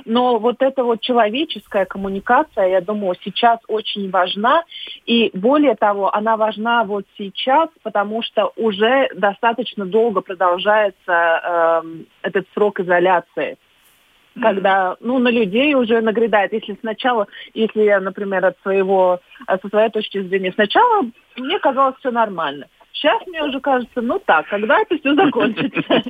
Но 0.05 0.39
вот 0.39 0.61
эта 0.61 0.83
вот 0.83 1.01
человеческая 1.01 1.85
коммуникация, 1.85 2.67
я 2.67 2.81
думаю, 2.81 3.15
сейчас 3.23 3.59
очень 3.67 4.09
важна. 4.09 4.63
И 5.05 5.31
более 5.33 5.75
того, 5.75 6.13
она 6.13 6.37
важна 6.37 6.83
вот 6.83 7.05
сейчас, 7.17 7.69
потому 7.83 8.21
что 8.21 8.51
уже 8.55 9.09
достаточно 9.15 9.85
долго 9.85 10.21
продолжается 10.21 10.93
э, 11.07 11.81
этот 12.21 12.47
срок 12.53 12.79
изоляции 12.79 13.57
когда 14.41 14.95
ну, 14.99 15.19
на 15.19 15.29
людей 15.29 15.75
уже 15.75 16.01
нагрядает. 16.01 16.53
Если 16.53 16.75
сначала, 16.79 17.27
если 17.53 17.83
я, 17.83 17.99
например, 17.99 18.45
от 18.45 18.57
своего, 18.61 19.19
со 19.47 19.69
своей 19.69 19.89
точки 19.89 20.21
зрения, 20.21 20.51
сначала 20.53 21.05
мне 21.37 21.59
казалось 21.59 21.95
все 21.99 22.11
нормально. 22.11 22.67
Сейчас 22.93 23.25
мне 23.25 23.43
уже 23.43 23.59
кажется, 23.59 24.01
ну 24.01 24.19
так, 24.19 24.47
когда 24.47 24.79
это 24.79 24.97
все 24.97 25.15
закончится? 25.15 25.83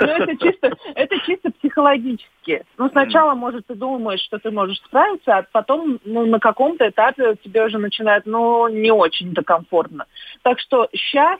Ну, 0.00 0.06
это 0.06 0.36
чисто, 0.36 0.72
это 0.94 1.18
чисто 1.26 1.50
психологически. 1.52 2.64
Ну, 2.78 2.88
сначала, 2.88 3.34
может, 3.34 3.66
ты 3.66 3.74
думаешь, 3.74 4.22
что 4.22 4.38
ты 4.38 4.50
можешь 4.50 4.78
справиться, 4.78 5.36
а 5.36 5.46
потом 5.52 6.00
ну, 6.04 6.24
на 6.24 6.38
каком-то 6.40 6.88
этапе 6.88 7.36
тебе 7.44 7.66
уже 7.66 7.78
начинает, 7.78 8.24
ну, 8.24 8.68
не 8.68 8.90
очень-то 8.90 9.42
комфортно. 9.42 10.06
Так 10.42 10.58
что 10.60 10.88
сейчас 10.92 11.38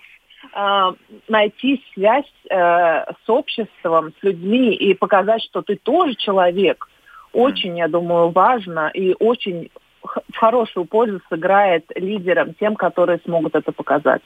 э, 0.55 0.93
найти 1.29 1.83
связь 1.95 2.33
э, 2.51 2.57
с 2.57 3.29
обществом, 3.29 4.13
с 4.21 4.23
людьми 4.23 4.75
и 4.75 4.93
показать, 4.93 5.43
что 5.45 5.63
ты 5.63 5.77
тоже 5.77 6.15
человек, 6.17 6.89
очень, 7.33 7.79
я 7.79 7.89
думаю, 7.89 8.31
важно 8.31 8.91
и 8.93 9.15
очень 9.19 9.71
в 10.03 10.37
хорошую 10.37 10.87
пользу 10.87 11.21
сыграет 11.29 11.85
лидерам, 11.95 12.55
тем, 12.55 12.77
которые 12.77 13.21
смогут 13.25 13.55
это 13.55 13.73
показать. 13.73 14.23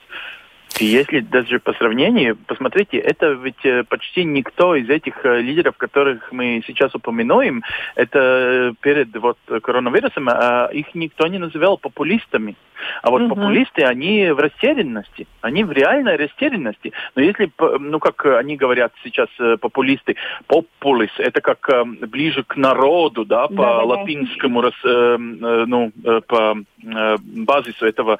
Если 0.79 1.21
даже 1.21 1.59
по 1.59 1.73
сравнению, 1.73 2.35
посмотрите, 2.35 2.97
это 2.97 3.31
ведь 3.31 3.65
э, 3.65 3.83
почти 3.83 4.25
никто 4.25 4.75
из 4.75 4.89
этих 4.89 5.25
э, 5.25 5.41
лидеров, 5.41 5.77
которых 5.77 6.33
мы 6.33 6.61
сейчас 6.67 6.93
упоминаем, 6.93 7.63
это 7.95 8.19
э, 8.19 8.73
перед 8.81 9.15
вот 9.15 9.37
коронавирусом, 9.63 10.27
а 10.27 10.69
их 10.73 10.93
никто 10.93 11.27
не 11.27 11.39
называл 11.39 11.77
популистами. 11.77 12.55
А 13.01 13.09
вот 13.09 13.21
угу. 13.21 13.35
популисты, 13.35 13.83
они 13.83 14.31
в 14.31 14.39
растерянности, 14.39 15.27
они 15.41 15.63
в 15.63 15.71
реальной 15.71 16.17
растерянности. 16.17 16.91
Но 17.15 17.21
если, 17.21 17.49
ну 17.79 17.99
как 17.99 18.25
они 18.25 18.57
говорят 18.57 18.91
сейчас 19.03 19.29
популисты, 19.61 20.15
популис, 20.47 21.11
это 21.17 21.41
как 21.41 21.69
ближе 22.07 22.43
к 22.43 22.57
народу, 22.57 23.25
да, 23.25 23.47
по 23.47 23.55
да, 23.55 23.83
латинскому, 23.83 24.61
да. 24.61 25.17
ну, 25.17 25.91
по 26.27 26.57
базису 26.83 27.85
этого 27.85 28.19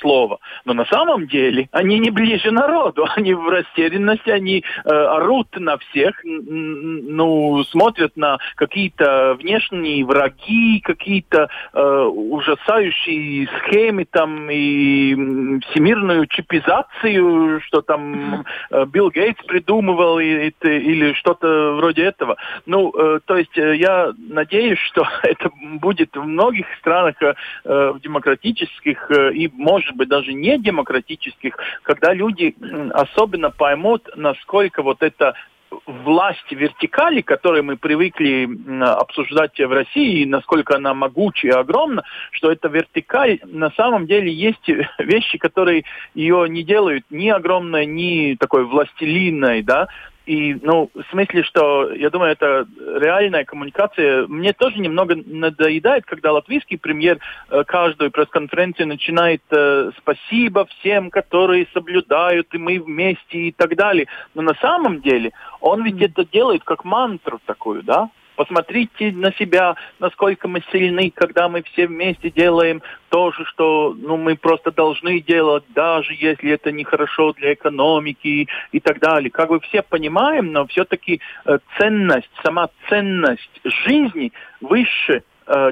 слова. 0.00 0.38
Но 0.64 0.74
на 0.74 0.84
самом 0.86 1.26
деле 1.26 1.68
они 1.72 1.94
они 1.94 1.98
не 2.00 2.10
ближе 2.10 2.50
народу, 2.50 3.06
они 3.16 3.34
в 3.34 3.48
растерянности, 3.48 4.30
они 4.30 4.64
э, 4.84 4.88
орут 4.88 5.48
на 5.58 5.78
всех, 5.78 6.20
ну, 6.24 7.62
смотрят 7.64 8.16
на 8.16 8.38
какие-то 8.56 9.36
внешние 9.38 10.04
враги, 10.04 10.80
какие-то 10.80 11.48
э, 11.72 12.02
ужасающие 12.04 13.48
схемы 13.58 13.93
там 14.02 14.50
и 14.50 15.14
всемирную 15.70 16.26
чипизацию, 16.26 17.60
что 17.60 17.82
там 17.82 18.44
э, 18.70 18.86
Билл 18.86 19.10
Гейтс 19.10 19.40
придумывал 19.44 20.18
и, 20.18 20.48
и, 20.48 20.54
или 20.62 21.12
что-то 21.12 21.74
вроде 21.76 22.02
этого. 22.02 22.36
Ну, 22.66 22.90
э, 22.90 23.20
то 23.24 23.36
есть 23.36 23.56
э, 23.56 23.76
я 23.76 24.12
надеюсь, 24.18 24.80
что 24.80 25.06
это 25.22 25.50
будет 25.78 26.16
в 26.16 26.24
многих 26.24 26.66
странах 26.80 27.14
э, 27.22 27.34
э 27.64 27.94
демократических 28.02 29.10
э, 29.10 29.32
и, 29.34 29.48
может 29.52 29.94
быть, 29.94 30.08
даже 30.08 30.32
не 30.32 30.58
демократических, 30.58 31.56
когда 31.82 32.12
люди 32.12 32.56
особенно 32.92 33.50
поймут, 33.50 34.08
насколько 34.16 34.82
вот 34.82 35.02
это 35.02 35.34
власть 35.86 36.50
вертикали, 36.50 37.20
которую 37.20 37.64
мы 37.64 37.76
привыкли 37.76 38.48
обсуждать 38.82 39.58
в 39.58 39.72
России, 39.72 40.24
насколько 40.24 40.76
она 40.76 40.94
могучая 40.94 41.52
и 41.52 41.54
огромна, 41.54 42.04
что 42.30 42.50
эта 42.50 42.68
вертикаль 42.68 43.40
на 43.44 43.70
самом 43.72 44.06
деле 44.06 44.32
есть 44.32 44.68
вещи, 44.98 45.38
которые 45.38 45.84
ее 46.14 46.46
не 46.48 46.62
делают 46.62 47.04
ни 47.10 47.28
огромной, 47.28 47.86
ни 47.86 48.36
такой 48.36 48.64
властелинной, 48.64 49.62
да, 49.62 49.88
и, 50.26 50.54
ну, 50.62 50.90
в 50.94 51.02
смысле, 51.10 51.42
что, 51.42 51.92
я 51.92 52.08
думаю, 52.08 52.32
это 52.32 52.66
реальная 52.78 53.44
коммуникация. 53.44 54.26
Мне 54.26 54.54
тоже 54.54 54.78
немного 54.78 55.16
надоедает, 55.16 56.06
когда 56.06 56.32
латвийский 56.32 56.78
премьер 56.78 57.18
э, 57.50 57.62
каждую 57.64 58.10
пресс-конференцию 58.10 58.88
начинает 58.88 59.42
э, 59.50 59.90
«спасибо 59.98 60.64
всем, 60.66 61.10
которые 61.10 61.66
соблюдают, 61.74 62.54
и 62.54 62.58
мы 62.58 62.80
вместе» 62.80 63.38
и 63.38 63.52
так 63.52 63.76
далее. 63.76 64.06
Но 64.34 64.40
на 64.40 64.54
самом 64.54 65.02
деле 65.02 65.32
он 65.60 65.84
ведь 65.84 66.00
это 66.00 66.24
делает 66.24 66.64
как 66.64 66.84
мантру 66.84 67.38
такую, 67.44 67.82
да? 67.82 68.08
Посмотрите 68.36 69.12
на 69.12 69.32
себя, 69.32 69.76
насколько 70.00 70.48
мы 70.48 70.62
сильны, 70.72 71.12
когда 71.14 71.48
мы 71.48 71.62
все 71.62 71.86
вместе 71.86 72.30
делаем 72.30 72.82
то 73.08 73.30
же, 73.30 73.44
что 73.44 73.94
ну, 73.96 74.16
мы 74.16 74.36
просто 74.36 74.72
должны 74.72 75.20
делать, 75.20 75.64
даже 75.68 76.14
если 76.14 76.50
это 76.50 76.72
нехорошо 76.72 77.32
для 77.34 77.54
экономики 77.54 78.48
и 78.72 78.80
так 78.80 78.98
далее. 78.98 79.30
Как 79.30 79.48
бы 79.48 79.60
все 79.60 79.82
понимаем, 79.82 80.52
но 80.52 80.66
все-таки 80.66 81.20
э, 81.44 81.58
ценность, 81.78 82.30
сама 82.42 82.68
ценность 82.88 83.60
жизни 83.64 84.32
выше 84.60 85.22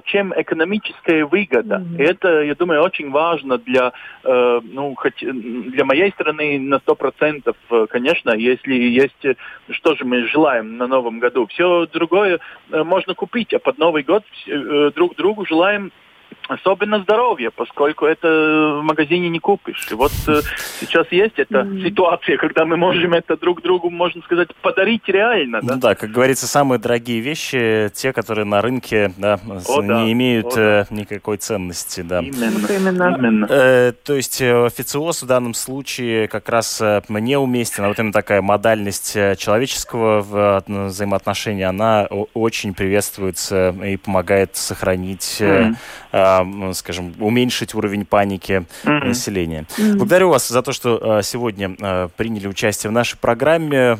чем 0.04 0.34
экономическая 0.36 1.24
выгода. 1.24 1.76
Mm-hmm. 1.76 1.98
И 1.98 2.02
это, 2.02 2.42
я 2.42 2.54
думаю, 2.54 2.82
очень 2.82 3.10
важно 3.10 3.58
для, 3.58 3.92
э, 4.22 4.60
ну, 4.62 4.94
хоть 4.94 5.18
для 5.20 5.84
моей 5.84 6.10
страны 6.10 6.58
на 6.58 6.78
сто 6.80 6.94
процентов, 6.94 7.56
э, 7.70 7.86
конечно, 7.88 8.32
если 8.32 8.74
есть, 8.74 9.24
что 9.70 9.94
же 9.94 10.04
мы 10.04 10.26
желаем 10.26 10.76
на 10.76 10.86
Новом 10.86 11.20
году. 11.20 11.46
Все 11.46 11.86
другое 11.86 12.40
можно 12.70 13.14
купить, 13.14 13.54
а 13.54 13.58
под 13.58 13.78
Новый 13.78 14.02
год 14.02 14.24
друг 14.94 15.16
другу 15.16 15.46
желаем 15.46 15.90
Особенно 16.48 17.00
здоровье, 17.00 17.50
поскольку 17.50 18.04
это 18.04 18.28
в 18.80 18.82
магазине 18.82 19.28
не 19.28 19.38
купишь. 19.38 19.88
И 19.90 19.94
вот 19.94 20.12
э, 20.26 20.40
сейчас 20.80 21.06
есть 21.10 21.38
эта 21.38 21.60
mm-hmm. 21.60 21.84
ситуация, 21.84 22.36
когда 22.36 22.64
мы 22.64 22.76
можем 22.76 23.14
это 23.14 23.36
друг 23.36 23.62
другу, 23.62 23.90
можно 23.90 24.22
сказать, 24.22 24.48
подарить 24.60 25.02
реально. 25.06 25.60
Да? 25.62 25.74
Ну 25.74 25.80
да, 25.80 25.94
как 25.94 26.10
говорится, 26.10 26.46
самые 26.46 26.78
дорогие 26.78 27.20
вещи, 27.20 27.90
те, 27.94 28.12
которые 28.12 28.44
на 28.44 28.60
рынке 28.60 29.12
да, 29.16 29.38
О, 29.68 29.82
не 29.82 29.88
да. 29.88 30.12
имеют 30.12 30.46
О, 30.46 30.56
да. 30.56 30.62
Э, 30.62 30.84
никакой 30.90 31.36
ценности. 31.36 32.00
Да. 32.00 32.20
Именно. 32.20 32.66
Именно. 32.66 33.16
Именно. 33.18 33.46
Э, 33.48 33.92
то 33.92 34.14
есть 34.14 34.40
э, 34.40 34.66
официоз 34.66 35.22
в 35.22 35.26
данном 35.26 35.54
случае 35.54 36.26
как 36.28 36.48
раз 36.48 36.80
э, 36.80 37.02
мне 37.08 37.38
уместен, 37.38 37.84
а 37.84 37.88
вот 37.88 37.98
именно 37.98 38.12
такая 38.12 38.42
модальность 38.42 39.12
человеческого 39.12 40.62
взаимоотношения, 40.66 41.66
она 41.66 42.08
очень 42.34 42.74
приветствуется 42.74 43.74
и 43.84 43.96
помогает 43.96 44.56
сохранить 44.56 45.38
mm-hmm 45.40 45.76
скажем, 46.74 47.14
уменьшить 47.18 47.74
уровень 47.74 48.04
паники 48.04 48.64
mm-hmm. 48.84 49.04
населения. 49.04 49.66
Mm-hmm. 49.76 49.96
Благодарю 49.96 50.28
вас 50.30 50.48
за 50.48 50.62
то, 50.62 50.72
что 50.72 51.18
а, 51.18 51.22
сегодня 51.22 51.76
а, 51.80 52.08
приняли 52.08 52.46
участие 52.46 52.90
в 52.90 52.92
нашей 52.92 53.18
программе. 53.18 53.96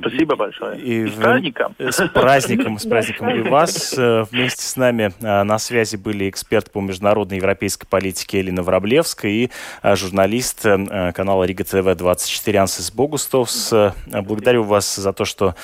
Спасибо 0.00 0.36
большое. 0.36 0.80
И 0.80 1.06
с 1.06 1.12
праздником. 1.12 1.74
С 1.78 2.08
праздником, 2.08 2.78
с 2.78 2.86
праздником 2.88 3.30
и 3.30 3.42
вас. 3.42 3.94
Э, 3.96 4.24
вместе 4.30 4.62
с 4.62 4.76
нами 4.76 5.12
на 5.20 5.58
связи 5.58 5.96
были 5.96 6.28
эксперт 6.28 6.70
по 6.70 6.80
международной 6.80 7.36
европейской 7.36 7.86
политике 7.86 8.40
Элина 8.40 8.62
Вороблевская 8.62 9.30
и 9.30 9.50
журналист 9.82 10.64
э, 10.64 11.12
канала 11.12 11.44
Рига 11.44 11.64
ТВ 11.64 11.96
24 11.96 12.58
Ансис 12.58 12.90
Богустовс. 12.92 13.72
Благодарю 14.06 14.64
вас 14.64 14.96
за 14.96 15.12
то, 15.12 15.24
что 15.24 15.54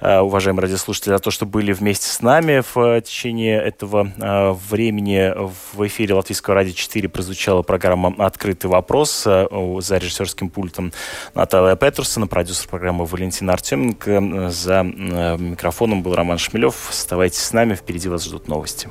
Э, 0.00 0.20
уважаемые 0.20 0.62
радиослушатели, 0.62 1.12
за 1.12 1.18
то, 1.18 1.30
что 1.30 1.44
были 1.44 1.72
вместе 1.72 2.06
с 2.06 2.22
нами 2.22 2.62
в 2.74 2.78
э, 2.78 3.00
течение 3.02 3.60
этого 3.60 4.10
э, 4.16 4.52
времени. 4.70 5.32
В 5.74 5.86
эфире 5.86 6.14
Латвийского 6.14 6.54
радио 6.56 6.72
4 6.72 7.08
прозвучала 7.08 7.62
программа 7.62 8.14
«Открытый 8.24 8.70
вопрос» 8.70 9.22
за 9.24 9.96
режиссерским 9.96 10.48
пультом 10.48 10.92
Наталья 11.34 11.76
Петерсона, 11.76 12.26
продюсер 12.26 12.68
программы 12.68 13.04
Валентина 13.04 13.54
Артеменко. 13.54 14.50
За 14.50 14.82
микрофоном 14.82 16.02
был 16.02 16.14
Роман 16.14 16.38
Шмелев. 16.38 16.90
Оставайтесь 16.90 17.38
с 17.38 17.52
нами, 17.52 17.74
впереди 17.74 18.08
вас 18.08 18.24
ждут 18.24 18.48
новости. 18.48 18.88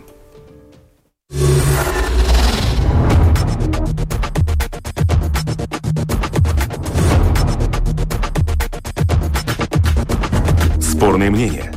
Спорные 10.82 11.30
мнения. 11.30 11.74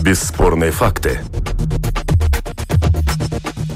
Бесспорные 0.00 0.70
факты. 0.70 1.20